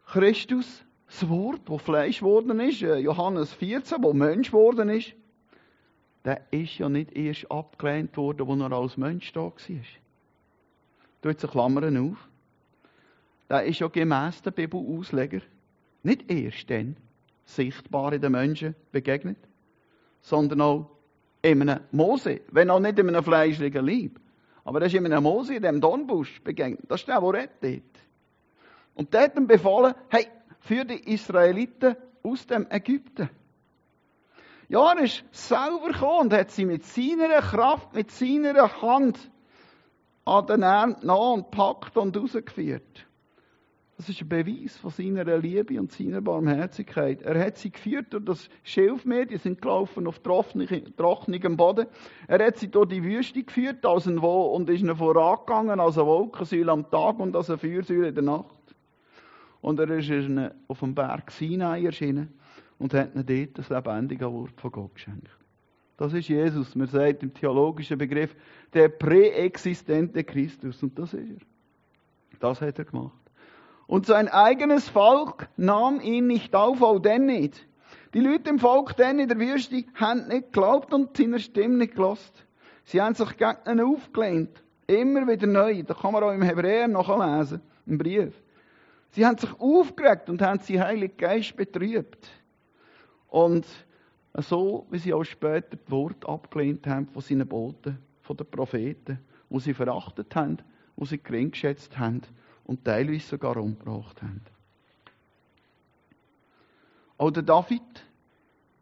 Christus, 0.08 0.84
das 1.08 1.28
Wort, 1.30 1.62
wo 1.66 1.78
Fleisch 1.78 2.20
geworden 2.20 2.60
ist, 2.62 2.82
äh, 2.82 2.98
Johannes 2.98 3.54
14, 3.54 4.02
wo 4.02 4.14
Mensch 4.14 4.48
geworden 4.48 4.90
ist, 4.90 5.14
der 6.24 6.42
ist 6.52 6.78
ja 6.78 6.90
nicht 6.90 7.16
erst 7.16 7.52
abgelehnt 7.52 8.18
worden, 8.18 8.50
als 8.50 8.72
er 8.72 8.78
als 8.78 8.98
Mensch 8.98 9.32
da 9.34 9.42
war. 9.42 9.52
Du 11.22 11.30
jetzt 11.30 11.48
Klammern 11.48 12.12
auf. 12.12 12.30
Der 13.50 13.66
ist 13.66 13.80
ja 13.80 13.88
gemäss 13.88 14.42
der 14.42 14.52
Bibelausleger 14.52 15.42
nicht 16.06 16.32
erst 16.32 16.70
dann 16.70 16.98
sichtbar 17.46 18.14
in 18.14 18.22
den 18.22 18.32
Menschen 18.32 18.76
begegnet, 18.92 19.38
sondern 20.22 20.62
auch 20.62 20.90
in 21.42 21.62
einem 21.62 21.82
Mose, 21.92 22.42
wenn 22.52 22.70
auch 22.70 22.80
nicht 22.80 22.98
in 22.98 23.10
einem 23.10 23.24
fleischlichen 23.24 23.86
Leib. 23.86 24.20
Aber 24.64 24.82
er 24.82 24.88
ist 24.88 24.96
in 24.96 25.06
einem 25.06 25.24
Mose, 25.24 25.56
in 25.56 25.62
dem 25.62 25.80
Dornbusch 25.80 26.42
begegnet. 26.42 26.90
Das 26.90 27.02
ist 27.02 27.08
der, 27.08 27.22
der 27.22 27.34
rettet. 27.34 27.84
Und 28.96 29.14
der 29.14 29.24
hat 29.24 29.38
ihm 29.38 29.46
befohlen, 29.46 29.94
hey, 30.10 30.28
für 30.60 30.86
die 30.86 31.14
Israeliten 31.14 31.96
aus 32.24 32.48
dem 32.48 32.66
Ägypten. 32.70 33.30
Ja, 34.68 34.94
er 34.94 35.04
ist 35.04 35.24
selber 35.32 35.92
gekommen 35.92 36.22
und 36.22 36.34
hat 36.34 36.50
sie 36.50 36.66
mit 36.66 36.84
seiner 36.84 37.42
Kraft, 37.42 37.94
mit 37.94 38.10
seiner 38.10 38.82
Hand 38.82 39.20
an 40.26 40.48
den 40.48 40.64
Arm 40.64 40.96
nach 41.04 41.34
und 41.34 41.52
packt 41.52 41.96
und 41.98 42.18
rausgeführt. 42.18 43.06
Das 43.98 44.10
ist 44.10 44.22
ein 44.22 44.28
Beweis 44.28 44.76
von 44.76 44.92
seiner 44.92 45.38
Liebe 45.38 45.80
und 45.80 45.90
seiner 45.92 46.20
Barmherzigkeit. 46.20 47.22
Er 47.22 47.40
hat 47.40 47.58
sie 47.58 47.72
geführt 47.72 48.08
durch 48.12 48.26
das 48.26 48.50
Schilfmeer, 48.64 49.26
die 49.26 49.38
sind 49.38 49.62
gelaufen 49.62 50.06
auf 50.06 50.20
trockenem 50.20 51.56
Boden. 51.56 51.88
Er 52.28 52.46
hat 52.46 52.58
sie 52.58 52.68
durch 52.68 52.90
die 52.90 53.04
Wüste 53.04 53.42
geführt 53.42 53.86
als 53.86 54.06
ein 54.06 54.22
Wo 54.22 54.48
und 54.48 54.70
ist 54.70 54.82
ihnen 54.82 54.98
vorangegangen 54.98 55.80
als 55.80 55.98
eine 55.98 56.08
Wolkensäule 56.08 56.74
am 56.74 56.90
Tag 56.92 57.20
und 57.20 57.36
als 57.38 57.50
eine 57.50 57.58
Feuersäule 57.58 58.10
in 58.10 58.16
der 58.16 58.24
Nacht. 58.24 58.76
Und 59.62 59.80
er 59.80 59.90
ist 59.90 60.10
ihnen 60.10 60.52
auf 60.68 60.80
dem 60.80 60.94
Berg 60.94 61.32
Sinai 61.32 61.86
erschienen 61.86 62.34
und 62.78 62.94
hat 62.94 63.16
ihnen 63.16 63.26
dort 63.26 63.58
das 63.58 63.70
lebendige 63.70 64.30
Wort 64.30 64.60
von 64.60 64.72
Gott 64.72 64.96
geschenkt. 64.96 65.30
Das 65.96 66.12
ist 66.12 66.28
Jesus. 66.28 66.76
Man 66.76 66.88
sagt 66.88 67.24
im 67.24 67.34
theologischen 67.34 67.98
Begriff 67.98 68.36
der 68.74 68.90
präexistente 68.90 70.26
Christus. 70.26 70.84
Und 70.84 71.00
das 71.00 71.14
ist 71.14 71.30
er. 71.30 72.40
Das 72.42 72.60
hat 72.60 72.78
er 72.78 72.84
gemacht. 72.84 73.25
Und 73.88 74.08
sein 74.08 74.28
eigenes 74.28 74.90
Volk 74.90 75.48
nahm 75.58 76.02
ihn 76.02 76.28
nicht 76.28 76.56
auf, 76.56 76.82
auch 76.82 77.00
denn 77.00 77.26
nicht. 77.26 77.68
Die 78.14 78.20
Leute 78.20 78.50
im 78.50 78.60
Volk 78.60 78.96
denn 78.96 79.20
in 79.20 79.28
der 79.28 79.40
Wüste 79.40 79.84
haben 79.96 80.28
nicht 80.28 80.54
geglaubt 80.54 80.94
und 80.94 81.16
seiner 81.16 81.40
Stimme 81.40 81.78
nicht 81.78 81.96
gelost. 81.96 82.46
Sie 82.86 83.02
haben 83.02 83.14
sich 83.14 83.38
gegen 83.38 83.58
ihn 83.68 83.82
aufgelehnt. 83.82 84.64
Immer 84.88 85.28
wieder 85.28 85.48
neu. 85.48 85.84
Da 85.84 85.94
kann 85.94 86.14
man 86.14 86.24
auch 86.24 86.32
im 86.32 86.42
Hebräer 86.42 86.88
nachlesen, 86.88 87.62
im 87.86 87.98
Brief. 87.98 88.34
Sie 89.12 89.26
haben 89.26 89.38
sich 89.38 89.52
aufgeregt 89.60 90.30
und 90.30 90.42
haben 90.42 90.60
sie 90.60 90.80
Heilig 90.80 91.18
Geist 91.18 91.56
betrübt. 91.56 92.28
Und 93.28 93.66
so, 94.34 94.86
wie 94.90 94.98
sie 94.98 95.14
auch 95.14 95.24
später 95.24 95.78
das 95.78 95.92
Wort 95.92 96.28
abgelehnt 96.28 96.88
haben 96.88 97.08
von 97.08 97.22
seinen 97.22 97.48
Boten, 97.48 97.98
von 98.22 98.38
den 98.38 98.48
Propheten, 98.48 99.20
wo 99.50 99.60
sie 99.60 99.74
verachtet 99.74 100.36
haben, 100.36 100.58
wo 100.96 101.06
sie 101.06 101.18
gering 101.18 101.52
geschätzt 101.52 101.98
haben 101.98 102.22
und 102.66 102.84
teilweise 102.84 103.28
sogar 103.28 103.58
umgebracht 103.58 104.22
haben. 104.22 104.42
Auch 107.18 107.32
der 107.32 107.44
David, 107.44 107.82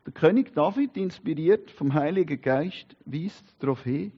der 0.06 0.14
König 0.14 0.54
David, 0.54 0.98
inspiriert 0.98 1.70
vom 1.70 1.94
Heiligen 1.94 2.42
Geist, 2.42 2.96
weist 3.06 3.46
darauf 3.60 3.84
hin. 3.84 4.12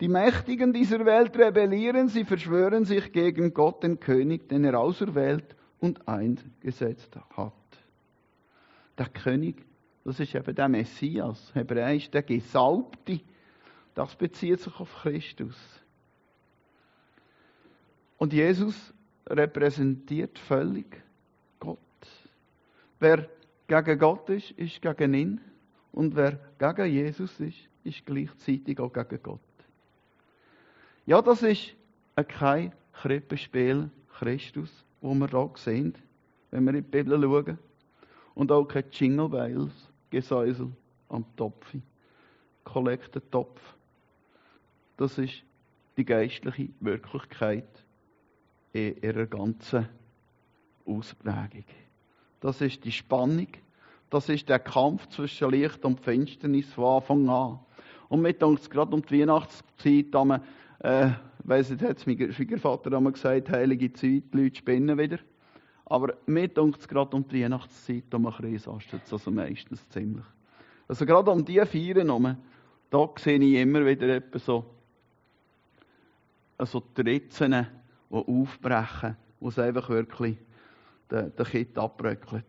Die 0.00 0.08
Mächtigen 0.08 0.72
dieser 0.72 1.04
Welt 1.04 1.36
rebellieren, 1.36 2.08
sie 2.08 2.24
verschwören 2.24 2.84
sich 2.84 3.12
gegen 3.12 3.54
Gott, 3.54 3.82
den 3.82 4.00
König, 4.00 4.48
den 4.48 4.64
er 4.64 4.80
auserwählt 4.80 5.54
und 5.78 6.08
eingesetzt 6.08 7.14
hat 7.36 7.52
der 9.00 9.08
König, 9.08 9.64
das 10.04 10.20
ist 10.20 10.34
eben 10.34 10.54
der 10.54 10.68
Messias, 10.68 11.54
hebräisch 11.54 12.10
der 12.10 12.22
Gesalbte. 12.22 13.20
Das 13.94 14.14
bezieht 14.14 14.60
sich 14.60 14.78
auf 14.78 14.94
Christus. 15.02 15.56
Und 18.20 18.34
Jesus 18.34 18.92
repräsentiert 19.26 20.38
völlig 20.38 21.02
Gott. 21.58 21.78
Wer 22.98 23.26
gegen 23.66 23.98
Gott 23.98 24.28
ist, 24.28 24.50
ist 24.50 24.82
gegen 24.82 25.14
ihn. 25.14 25.40
Und 25.90 26.14
wer 26.14 26.38
gegen 26.58 26.92
Jesus 26.92 27.40
ist, 27.40 27.56
ist 27.82 28.04
gleichzeitig 28.04 28.78
auch 28.78 28.92
gegen 28.92 29.22
Gott. 29.22 29.40
Ja, 31.06 31.22
das 31.22 31.42
ist 31.42 31.74
kein 32.28 32.74
Krippenspiel 32.92 33.88
Christus, 34.18 34.84
wo 35.00 35.14
wir 35.14 35.28
hier 35.28 35.50
sehen, 35.54 35.94
wenn 36.50 36.64
wir 36.64 36.74
in 36.74 36.84
die 36.84 36.90
Bibel 36.90 37.18
schauen 37.22 37.58
und 38.34 38.52
auch 38.52 38.66
kein 38.66 38.84
Jingle 38.92 39.30
Bells 39.30 39.72
Gesäusel 40.10 40.70
am 41.08 41.24
Topf. 41.36 41.74
Kollektetopf. 42.64 43.62
Das 44.98 45.16
ist 45.16 45.42
die 45.96 46.04
geistliche 46.04 46.68
Wirklichkeit 46.80 47.64
in 48.72 48.96
ihrer 49.02 49.26
ganzen 49.26 49.88
Ausprägung. 50.86 51.64
Das 52.40 52.60
ist 52.60 52.84
die 52.84 52.92
Spannung. 52.92 53.48
Das 54.08 54.28
ist 54.28 54.48
der 54.48 54.58
Kampf 54.58 55.08
zwischen 55.08 55.50
Licht 55.50 55.84
und 55.84 56.00
Finsternis 56.00 56.72
von 56.72 56.96
Anfang 56.96 57.28
an. 57.28 57.58
Und 58.08 58.22
mit 58.22 58.42
uns 58.42 58.68
gerade 58.68 58.94
um 58.94 59.02
die 59.02 59.20
Weihnachtszeit, 59.20 60.06
haben 60.14 60.42
äh, 60.80 61.10
weiss 61.44 61.70
nicht, 61.70 61.82
hat 61.82 62.06
mein 62.06 62.32
Schwiegervater 62.32 62.96
einmal 62.96 63.12
gesagt, 63.12 63.50
heilige 63.50 63.92
Zeit, 63.92 64.24
die 64.32 64.36
Leute 64.36 64.56
spinnen 64.56 64.98
wieder. 64.98 65.18
Aber 65.84 66.14
denkt 66.26 66.80
es 66.80 66.88
gerade 66.88 67.16
um 67.16 67.26
die 67.26 67.42
Weihnachtszeit 67.42 68.12
um 68.14 68.26
ein 68.26 68.32
Kreis 68.32 68.68
also 68.68 69.30
meistens 69.30 69.88
ziemlich. 69.90 70.24
Also 70.88 71.06
gerade 71.06 71.30
um 71.30 71.44
die 71.44 71.60
Feiern 71.64 72.06
herum, 72.06 72.36
da 72.90 73.08
sehe 73.16 73.38
ich 73.38 73.54
immer 73.54 73.86
wieder 73.86 74.08
etwas 74.08 74.44
so, 74.44 74.64
also 76.58 76.82
die 76.96 77.02
Ritzen, 77.02 77.66
die 78.10 78.14
aufbrechen, 78.16 79.16
wo 79.38 79.48
es 79.48 79.58
einfach 79.58 79.88
wirklich 79.88 80.36
den, 81.10 81.34
den 81.34 81.46
Kitt 81.46 81.78
abbröckelt. 81.78 82.44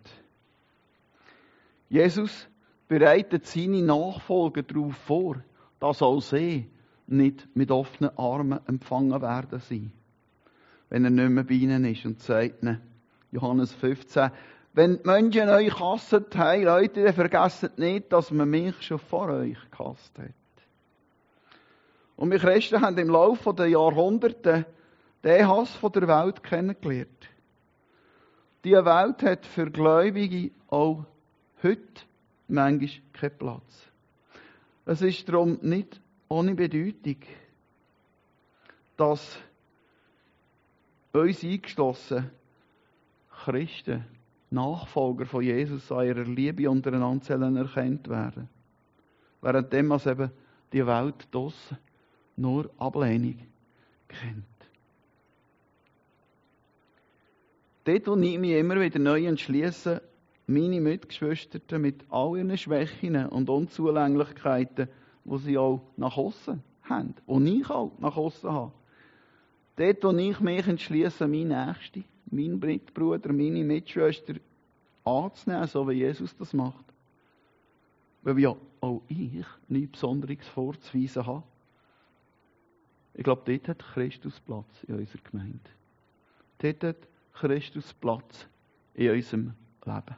Jesus 1.89 2.47
bereitet 2.87 3.45
seine 3.45 3.81
Nachfolger 3.81 4.63
darauf 4.63 4.95
vor, 4.95 5.37
dass 5.79 6.01
auch 6.01 6.21
sie 6.21 6.69
nicht 7.07 7.47
mit 7.55 7.71
offenen 7.71 8.17
Armen 8.17 8.59
empfangen 8.67 9.21
werden 9.21 9.59
sein. 9.59 9.91
Wenn 10.89 11.05
er 11.05 11.11
nicht 11.11 11.29
mehr 11.29 11.43
bei 11.43 11.53
ihnen 11.53 11.85
ist 11.85 12.05
und 12.05 12.21
sagt 12.21 12.63
ihnen, 12.63 12.81
Johannes 13.31 13.73
15, 13.73 14.31
wenn 14.73 14.97
die 14.97 15.07
Menschen 15.07 15.49
euch 15.49 15.77
hassen, 15.79 16.25
hey 16.33 16.63
Leute, 16.63 17.03
dann 17.03 17.13
vergesst 17.13 17.77
nicht, 17.77 18.11
dass 18.11 18.31
man 18.31 18.49
mich 18.49 18.81
schon 18.81 18.99
vor 18.99 19.29
euch 19.29 19.57
gehasst 19.69 20.17
hat. 20.17 20.31
Und 22.15 22.31
wir 22.31 22.39
Christen 22.39 22.81
haben 22.81 22.97
im 22.97 23.09
Laufe 23.09 23.53
der 23.53 23.67
Jahrhunderte 23.67 24.65
den 25.23 25.47
Hass 25.47 25.73
von 25.75 25.91
der 25.91 26.07
Welt 26.07 26.43
kennengelernt. 26.43 27.29
Die 28.63 28.73
Welt 28.73 29.23
hat 29.23 29.45
für 29.45 29.69
Gläubige 29.69 30.51
auch 30.67 31.05
heute 31.63 32.03
manchmal 32.47 33.01
keinen 33.13 33.37
Platz. 33.37 33.87
Es 34.85 35.01
ist 35.01 35.27
darum 35.29 35.59
nicht 35.61 35.99
ohne 36.27 36.55
Bedeutung, 36.55 37.17
dass 38.97 39.39
uns 41.13 41.43
eingeschlossen 41.43 42.31
Christen, 43.43 44.05
Nachfolger 44.49 45.25
von 45.25 45.43
Jesus 45.43 45.91
an 45.91 46.05
ihrer 46.05 46.23
Liebe 46.23 46.69
untereinander 46.69 47.59
erkannt 47.59 48.07
werden. 48.09 48.49
Währenddem 49.41 49.91
als 49.91 50.05
eben 50.05 50.31
die 50.73 50.85
Welt 50.85 51.27
draussen 51.31 51.77
nur 52.35 52.69
Ablehnung 52.77 53.39
kennt. 54.07 54.50
Dort, 57.83 58.07
wo 58.07 58.15
ich 58.15 58.37
mich 58.37 58.51
immer 58.51 58.79
wieder 58.79 58.99
neu 58.99 59.25
entschließe, 59.25 60.01
meine 60.47 60.81
Mitgeschwister 60.81 61.79
mit 61.79 62.03
all 62.09 62.37
ihren 62.37 62.57
Schwächen 62.57 63.15
und 63.27 63.49
Unzulänglichkeiten, 63.49 64.87
die 65.23 65.37
sie 65.39 65.57
auch 65.57 65.81
nach 65.97 66.17
außen 66.17 66.61
haben, 66.83 67.15
und 67.25 67.47
ich 67.47 67.69
auch 67.69 67.91
nach 67.99 68.17
außen 68.17 68.51
habe. 68.51 68.71
Dort, 69.77 70.03
wo 70.03 70.11
ich 70.11 70.39
mich 70.39 70.67
entschließe, 70.67 71.27
mein 71.27 71.47
Nächste, 71.47 72.03
mein 72.29 72.59
Mitbruder, 72.59 73.33
meine 73.33 73.63
Mitschwester 73.63 74.35
anzunehmen, 75.03 75.67
so 75.67 75.87
wie 75.89 75.93
Jesus 75.93 76.35
das 76.37 76.53
macht. 76.53 76.85
Weil 78.21 78.39
ja 78.39 78.55
auch 78.81 79.01
ich 79.07 79.45
nichts 79.67 79.93
Besonderes 79.93 80.47
vorzuweisen 80.47 81.25
habe. 81.25 81.43
Ich 83.13 83.23
glaube, 83.23 83.41
dort 83.45 83.67
hat 83.67 83.93
Christus 83.93 84.39
Platz 84.39 84.83
in 84.87 84.95
unserer 84.95 85.21
Gemeinde. 85.23 85.59
Dort 86.59 86.83
hat 86.83 87.07
Christus 87.33 87.93
Platz 87.93 88.47
in 88.93 89.11
unserem 89.11 89.53
Leben. 89.85 90.15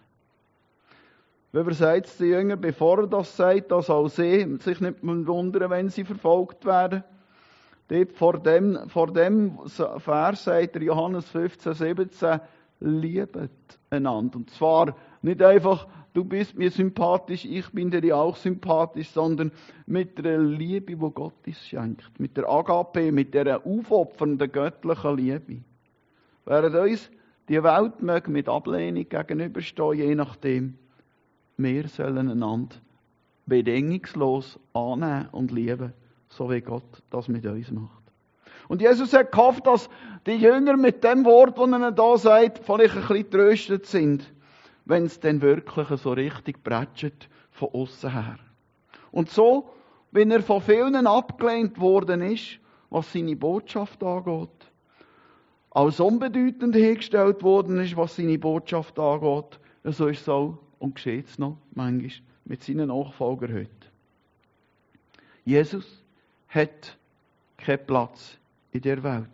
Wie 1.51 1.73
sagt 1.73 2.07
es 2.07 2.17
den 2.17 2.29
Jüngern, 2.29 2.59
bevor 2.59 2.99
er 2.99 3.07
das 3.07 3.37
sagt, 3.37 3.71
dass 3.71 3.89
auch 3.89 4.07
sie 4.07 4.57
sich 4.59 4.81
nicht 4.81 5.03
wundern, 5.03 5.69
wenn 5.69 5.89
sie 5.89 6.03
verfolgt 6.03 6.65
werden? 6.65 7.03
Dort 7.89 8.13
vor 8.13 8.39
dem, 8.39 8.89
vor 8.89 9.13
dem 9.13 9.59
Vers 9.67 10.45
sagt 10.45 10.75
der 10.75 10.81
Johannes 10.81 11.29
15, 11.29 11.73
17, 11.73 12.39
liebet 12.79 13.51
einander. 13.89 14.37
Und 14.37 14.49
zwar 14.49 14.95
nicht 15.21 15.43
einfach, 15.43 15.87
du 16.13 16.23
bist 16.23 16.57
mir 16.57 16.71
sympathisch, 16.71 17.45
ich 17.45 17.69
bin 17.71 17.91
dir 17.91 18.17
auch 18.17 18.35
sympathisch, 18.35 19.09
sondern 19.09 19.51
mit 19.85 20.23
der 20.23 20.39
Liebe, 20.39 20.99
wo 20.99 21.11
Gott 21.11 21.45
uns 21.45 21.65
schenkt. 21.67 22.19
Mit 22.19 22.35
der 22.35 22.49
Agape, 22.49 23.11
mit 23.11 23.33
der 23.33 23.65
aufopfernden 23.65 24.51
göttlichen 24.51 25.17
Liebe. 25.17 25.63
Während 26.45 26.75
uns 26.75 27.09
die 27.49 27.63
Welt 27.63 28.01
möge 28.01 28.31
mit 28.31 28.49
Ablehnung 28.49 29.07
gegenüberstehen, 29.07 29.93
je 29.93 30.15
nachdem, 30.15 30.77
wir 31.57 31.87
sollen 31.87 32.29
einander 32.29 32.75
bedingungslos 33.45 34.59
annehmen 34.73 35.29
und 35.31 35.51
lieben, 35.51 35.93
so 36.29 36.49
wie 36.49 36.61
Gott 36.61 37.03
das 37.09 37.27
mit 37.27 37.45
uns 37.45 37.71
macht. 37.71 38.03
Und 38.67 38.81
Jesus 38.81 39.13
hat 39.13 39.31
gehofft, 39.31 39.67
dass 39.67 39.89
die 40.25 40.35
Jünger 40.35 40.77
mit 40.77 41.03
dem 41.03 41.25
Wort, 41.25 41.57
das 41.57 41.69
er 41.69 41.91
da 41.91 42.17
sagt, 42.17 42.59
vielleicht 42.59 42.95
ein 42.95 43.07
bisschen 43.07 43.29
tröstet 43.29 43.85
sind, 43.85 44.33
wenn 44.85 45.05
es 45.05 45.19
dann 45.19 45.41
wirklich 45.41 45.87
so 45.99 46.13
richtig 46.13 46.63
prätscht 46.63 47.29
von 47.51 47.69
außen 47.73 48.11
her. 48.11 48.39
Und 49.11 49.29
so, 49.29 49.69
wenn 50.11 50.31
er 50.31 50.41
von 50.41 50.61
vielen 50.61 51.07
abgelehnt 51.07 51.79
worden 51.79 52.21
ist, 52.21 52.59
was 52.89 53.11
seine 53.11 53.35
Botschaft 53.35 54.03
angeht, 54.03 54.71
als 55.73 55.99
unbedeutend 55.99 56.75
hergestellt 56.75 57.41
worden 57.41 57.79
ist, 57.79 57.97
was 57.97 58.15
seine 58.15 58.37
Botschaft 58.37 58.99
angeht, 58.99 59.59
so 59.83 60.07
ist 60.07 60.21
es 60.21 60.29
auch 60.29 60.59
und 60.79 60.95
geschieht 60.95 61.27
es 61.27 61.39
noch 61.39 61.57
manchmal 61.73 62.11
mit 62.45 62.63
seinen 62.63 62.89
Nachfolgern 62.89 63.53
heute. 63.53 63.69
Jesus 65.45 66.03
hat 66.47 66.97
keinen 67.57 67.85
Platz 67.85 68.37
in 68.71 68.81
der 68.81 69.03
Welt, 69.03 69.27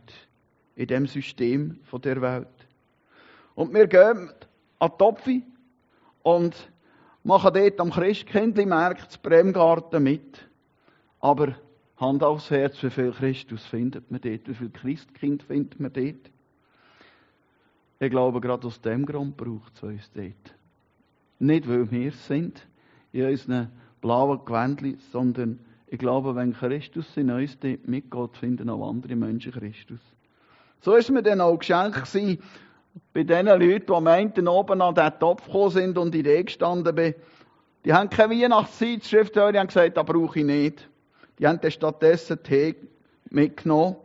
in 0.75 0.87
dem 0.87 1.07
System 1.07 1.79
von 1.83 2.01
der 2.01 2.21
Welt. 2.21 2.47
Und 3.55 3.73
wir 3.73 3.87
gehen 3.87 4.29
an 4.79 4.91
die 4.93 4.97
Topfi 4.97 5.43
und 6.23 6.55
machen 7.23 7.53
dort 7.53 7.79
am 7.81 7.91
Christkindli-Markt 7.91 9.21
Bremgarten 9.21 10.01
mit. 10.01 10.47
Aber 11.19 11.55
Hand 11.99 12.23
aufs 12.23 12.49
Herz, 12.49 12.81
wie 12.81 12.89
viel 12.89 13.11
Christus 13.11 13.65
findet 13.65 14.09
man 14.09 14.21
dort, 14.21 14.47
wie 14.47 14.53
viel 14.53 14.69
Christkind 14.69 15.43
findet 15.43 15.79
man 15.79 15.91
dort. 15.91 16.31
Ich 17.99 18.09
glaube, 18.09 18.39
gerade 18.39 18.65
aus 18.65 18.79
dem 18.79 19.05
Grund 19.05 19.35
braucht 19.35 19.75
es 19.75 19.83
uns 19.83 20.11
dort. 20.13 20.55
Nicht, 21.39 21.67
weil 21.67 21.91
wir 21.91 22.09
es 22.09 22.27
sind, 22.27 22.65
in 23.11 23.25
unseren 23.25 23.71
blauen 24.01 24.39
Gewändchen, 24.45 24.97
sondern 25.11 25.59
ich 25.87 25.99
glaube, 25.99 26.35
wenn 26.35 26.53
Christus 26.53 27.17
in 27.17 27.31
uns 27.31 27.57
mitgeht, 27.85 28.37
finden 28.37 28.69
auch 28.69 28.89
andere 28.89 29.15
Menschen 29.15 29.51
Christus. 29.51 29.99
So 30.81 30.95
ist 30.95 31.09
mir 31.09 31.23
dann 31.23 31.41
auch 31.41 31.57
geschenkt 31.57 31.95
gewesen, 31.95 32.39
bei 33.13 33.23
den 33.23 33.47
Leuten, 33.47 33.93
die 33.93 34.01
meinten, 34.01 34.47
oben 34.47 34.81
an 34.81 34.95
den 34.95 35.11
Topf 35.19 35.45
gekommen 35.45 35.71
sind 35.71 35.97
und 35.97 36.15
in 36.15 36.23
der 36.23 36.43
gestanden 36.43 36.95
bin. 36.95 37.15
Die 37.85 37.93
haben 37.93 38.09
keine 38.09 38.35
Weihnachtszeitschrift, 38.35 39.35
die 39.35 39.39
haben 39.39 39.67
gesagt, 39.67 39.97
das 39.97 40.05
brauche 40.05 40.39
ich 40.39 40.45
nicht. 40.45 40.88
Die 41.39 41.47
haben 41.47 41.59
dann 41.61 41.71
stattdessen 41.71 42.43
Tee 42.43 42.75
mitgenommen. 43.29 43.95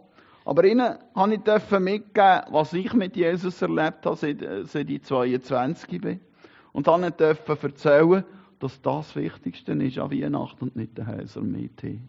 Aber 0.45 0.65
ihnen 0.65 0.99
habe 1.15 1.35
ich 1.35 1.71
mitgeben, 1.81 2.43
was 2.51 2.73
ich 2.73 2.93
mit 2.93 3.17
Jesus 3.17 3.61
erlebt 3.63 4.07
habe, 4.07 4.17
seit, 4.17 4.39
seit 4.69 4.91
ich 4.91 5.03
22 5.03 6.01
bin. 6.01 6.21
Und 6.73 6.87
dann 6.87 7.17
dürfen 7.17 7.59
erzählen, 7.63 8.25
dass 8.61 8.81
das, 8.83 9.07
das 9.07 9.17
Wichtigste 9.17 9.73
ist 9.73 9.99
an 9.99 10.11
Weihnachten 10.11 10.65
und 10.65 10.77
nicht 10.77 10.97
der 10.97 11.07
Häuser 11.07 11.41
mit 11.41 11.77
Tee. 11.77 12.01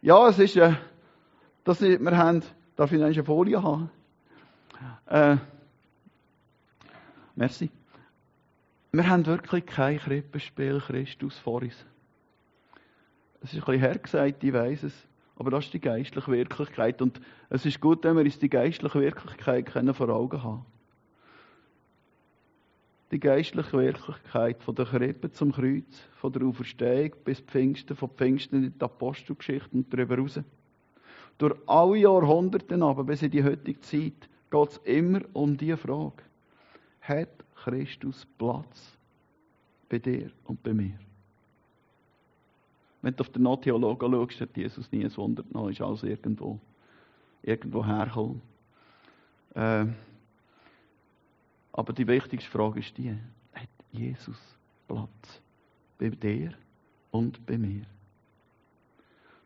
Ja, 0.00 0.28
es 0.28 0.38
ist, 0.38 0.56
äh, 0.56 0.74
dass 1.64 1.80
wir 1.80 2.16
haben, 2.16 2.42
darf 2.76 2.90
ich 2.90 3.02
eine 3.02 3.24
Folie 3.24 3.62
haben? 3.62 3.90
Äh, 5.06 5.36
merci. 7.36 7.70
Wir 8.90 9.08
haben 9.08 9.24
wirklich 9.26 9.64
kein 9.66 9.98
Krippenspiel 9.98 10.80
Christus 10.80 11.38
vor 11.38 11.62
uns. 11.62 11.86
Es 13.42 13.52
ist 13.52 13.58
ein 13.58 13.64
bisschen 13.64 13.80
hergesagt, 13.80 14.44
ich 14.44 14.52
weiss 14.52 14.82
es. 14.82 15.08
Aber 15.36 15.50
das 15.50 15.64
ist 15.64 15.74
die 15.74 15.80
geistliche 15.80 16.30
Wirklichkeit. 16.30 17.02
Und 17.02 17.20
es 17.50 17.66
ist 17.66 17.80
gut, 17.80 18.04
wenn 18.04 18.16
wir 18.16 18.24
uns 18.24 18.38
die 18.38 18.50
geistliche 18.50 19.00
Wirklichkeit 19.00 19.68
vor 19.96 20.08
Augen 20.08 20.42
haben 20.42 20.66
die 23.12 23.20
geistliche 23.20 23.72
Wirklichkeit 23.74 24.62
von 24.62 24.74
der 24.74 24.86
Krippe 24.86 25.30
zum 25.30 25.52
Kreuz, 25.52 26.08
von 26.16 26.32
der 26.32 26.42
Auferstehung 26.44 27.12
bis 27.24 27.40
Pfingsten, 27.40 27.94
von 27.94 28.08
Pfingsten 28.08 28.64
in 28.64 28.72
die 28.72 28.82
Apostelgeschichte 28.82 29.68
und 29.70 29.92
darüber 29.92 30.16
raus. 30.16 30.40
Durch 31.36 31.54
alle 31.66 31.98
Jahrhunderte 31.98 32.82
aber 32.82 33.04
bis 33.04 33.22
in 33.22 33.30
die 33.30 33.44
heutige 33.44 33.80
Zeit 33.80 34.28
geht 34.50 34.70
es 34.70 34.78
immer 34.84 35.20
um 35.34 35.56
diese 35.56 35.76
Frage. 35.76 36.22
Hat 37.02 37.44
Christus 37.54 38.26
Platz 38.38 38.96
bei 39.90 39.98
dir 39.98 40.30
und 40.44 40.62
bei 40.62 40.72
mir? 40.72 40.98
Wenn 43.02 43.16
du 43.16 43.20
auf 43.20 43.30
den 43.30 43.42
Nottheologen 43.42 44.12
schaust, 44.12 44.40
hat 44.40 44.56
Jesus 44.56 44.90
nie 44.92 45.04
ein 45.04 45.16
Wunder 45.16 45.42
genommen, 45.42 45.72
ist 45.72 45.80
alles 45.80 46.04
irgendwo, 46.04 46.60
irgendwo 47.42 47.84
hergekommen. 47.84 48.40
Äh, 49.54 49.86
aber 51.72 51.92
die 51.92 52.06
wichtigste 52.06 52.50
Frage 52.50 52.80
ist 52.80 52.96
die, 52.96 53.10
hat 53.52 53.68
Jesus 53.90 54.38
Platz 54.86 55.42
bei 55.98 56.10
dir 56.10 56.52
und 57.10 57.44
bei 57.44 57.58
mir? 57.58 57.82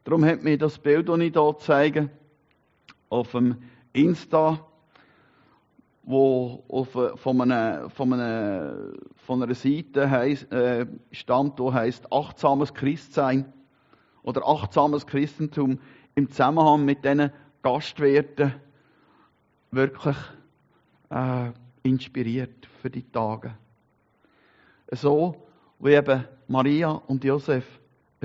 Darum 0.04 0.24
hat 0.24 0.42
mir 0.42 0.58
das 0.58 0.78
Bild, 0.78 1.08
das 1.08 1.18
ich 1.18 1.32
hier 1.32 1.56
zeige, 1.58 2.10
auf 3.08 3.32
dem 3.32 3.56
Insta, 3.92 4.64
wo 6.06 6.64
auf, 6.68 6.96
von, 7.20 7.40
einer, 7.40 7.90
von, 7.90 8.12
einer, 8.12 8.76
von 9.16 9.42
einer 9.42 9.54
Seite 9.54 10.08
heisst, 10.08 10.50
äh, 10.52 10.86
stammt, 11.10 11.58
die 11.58 11.72
heißt 11.72 12.12
achtsames 12.12 12.72
Christsein 12.72 13.52
oder 14.22 14.46
achtsames 14.46 15.06
Christentum 15.06 15.80
im 16.14 16.30
Zusammenhang 16.30 16.84
mit 16.84 17.04
diesen 17.04 17.32
Gastwirten 17.62 18.54
wirklich 19.72 20.16
äh, 21.10 21.50
inspiriert 21.82 22.66
für 22.80 22.88
die 22.88 23.02
Tage. 23.10 23.54
So, 24.92 25.34
wie 25.80 25.94
eben 25.94 26.24
Maria 26.46 26.90
und 26.90 27.24
Josef 27.24 27.80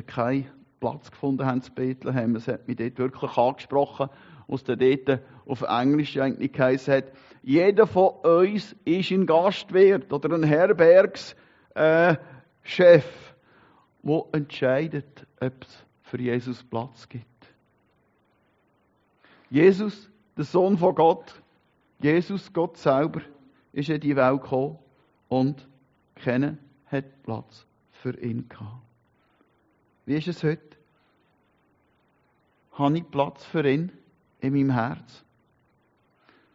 keinen 0.06 0.48
Platz 0.80 1.10
gefunden 1.10 1.46
haben 1.46 1.62
zu 1.62 1.72
Bethlehem. 1.72 2.36
Es 2.36 2.48
hat 2.48 2.67
mich 2.67 2.78
dort 2.78 2.98
wirklich 2.98 3.38
angesprochen, 3.38 4.10
aus 4.51 4.63
der 4.63 4.75
dort 4.75 5.21
auf 5.45 5.61
Englisch 5.61 6.17
eigentlich 6.17 6.51
geheißen 6.51 6.93
hat, 6.93 7.05
jeder 7.41 7.87
von 7.87 8.09
uns 8.23 8.75
ist 8.85 9.11
ein 9.11 9.25
Gastwirt 9.25 10.13
oder 10.13 10.35
ein 10.35 10.43
Herbergschef, 10.43 11.35
äh, 11.73 12.17
der 14.03 14.25
entscheidet, 14.33 15.25
ob 15.39 15.53
es 15.63 15.85
für 16.03 16.19
Jesus 16.19 16.63
Platz 16.63 17.07
gibt. 17.09 17.25
Jesus, 19.49 20.09
der 20.37 20.43
Sohn 20.43 20.77
von 20.77 20.93
Gott, 20.93 21.41
Jesus, 21.99 22.53
Gott 22.53 22.77
selber, 22.77 23.21
ist 23.73 23.89
in 23.89 23.99
die 23.99 24.15
Welt 24.15 24.41
gekommen 24.41 24.77
und 25.29 25.67
keiner 26.15 26.57
hat 26.87 27.23
Platz 27.23 27.65
für 27.91 28.19
ihn 28.19 28.47
gehabt. 28.49 28.83
Wie 30.05 30.15
ist 30.15 30.27
es 30.27 30.43
heute? 30.43 30.77
Habe 32.73 32.97
ich 32.97 33.09
Platz 33.09 33.45
für 33.45 33.67
ihn 33.67 33.91
in 34.41 34.54
meinem 34.54 34.71
Herz? 34.71 35.23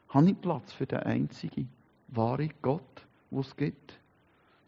Habe 0.09 0.31
ich 0.31 0.41
Platz 0.41 0.73
für 0.73 0.87
den 0.87 1.01
einzigen 1.01 1.69
wahren 2.09 2.53
Gott, 2.63 3.07
den 3.31 3.39
es 3.39 3.57
gibt? 3.57 3.99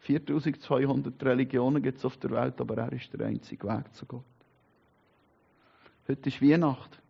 4200 0.00 1.22
Religionen 1.22 1.82
gibt 1.82 1.98
es 1.98 2.04
auf 2.04 2.16
der 2.16 2.30
Welt, 2.30 2.60
aber 2.60 2.78
er 2.78 2.92
ist 2.92 3.12
der 3.12 3.26
einzige 3.26 3.68
Weg 3.68 3.92
zu 3.94 4.06
Gott. 4.06 4.24
Heute 6.06 6.28
ist 6.28 6.40
Weihnacht. 6.40 7.00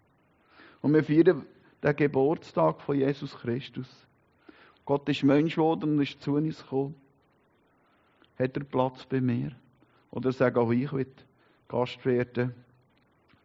Und 0.80 0.94
wir 0.94 1.04
feiern 1.04 1.44
den 1.82 1.96
Geburtstag 1.96 2.80
von 2.80 2.96
Jesus 2.96 3.36
Christus. 3.36 3.88
Gott 4.84 5.08
ist 5.08 5.22
Mensch 5.22 5.54
geworden 5.54 5.92
und 5.92 6.02
ist 6.02 6.20
zu 6.22 6.34
uns 6.34 6.62
gekommen. 6.62 6.94
Hat 8.38 8.56
er 8.56 8.64
Platz 8.64 9.04
bei 9.04 9.20
mir? 9.20 9.52
Oder 10.10 10.32
sage 10.32 10.58
auch 10.58 10.70
ich, 10.70 10.92
will 10.92 11.06
Gast 11.68 12.04
werden? 12.06 12.54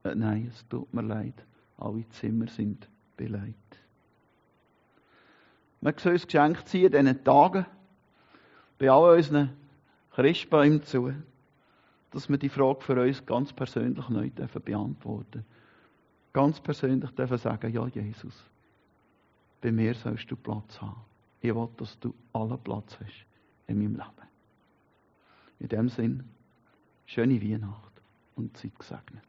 Nein, 0.03 0.51
es 0.53 0.67
tut 0.67 0.91
mir 0.93 1.01
leid. 1.01 1.33
Alle 1.77 2.07
Zimmer 2.09 2.47
sind 2.47 2.87
beleidigt. 3.17 3.57
Wir 5.81 5.93
sollen 5.97 6.15
uns 6.15 6.25
geschenkt 6.25 6.67
ziehen 6.67 6.93
in 6.93 7.05
diesen 7.05 7.23
Tagen, 7.23 7.65
bei 8.79 8.89
all 8.89 9.17
unseren 9.17 9.49
Christbäumen 10.11 10.83
zu, 10.83 11.13
dass 12.11 12.29
wir 12.29 12.37
die 12.37 12.49
Frage 12.49 12.81
für 12.81 13.01
uns 13.01 13.25
ganz 13.25 13.51
persönlich 13.51 14.07
neu 14.09 14.29
beantworten 14.29 15.31
dürfen. 15.31 15.45
Ganz 16.31 16.59
persönlich 16.59 17.11
dürfen 17.11 17.37
sagen, 17.37 17.71
ja 17.71 17.85
Jesus, 17.87 18.43
bei 19.61 19.71
mir 19.71 19.93
sollst 19.93 20.29
du 20.31 20.35
Platz 20.35 20.81
haben. 20.81 21.01
Ich 21.41 21.53
will, 21.53 21.69
dass 21.77 21.99
du 21.99 22.13
allen 22.33 22.57
Platz 22.59 22.97
hast 22.99 23.25
in 23.67 23.79
meinem 23.79 23.95
Leben. 23.95 24.27
In 25.59 25.67
dem 25.69 25.89
Sinn, 25.89 26.23
schöne 27.05 27.41
Weihnacht 27.41 28.01
und 28.35 28.55
Zeit 28.57 28.77
gesegnet. 28.77 29.23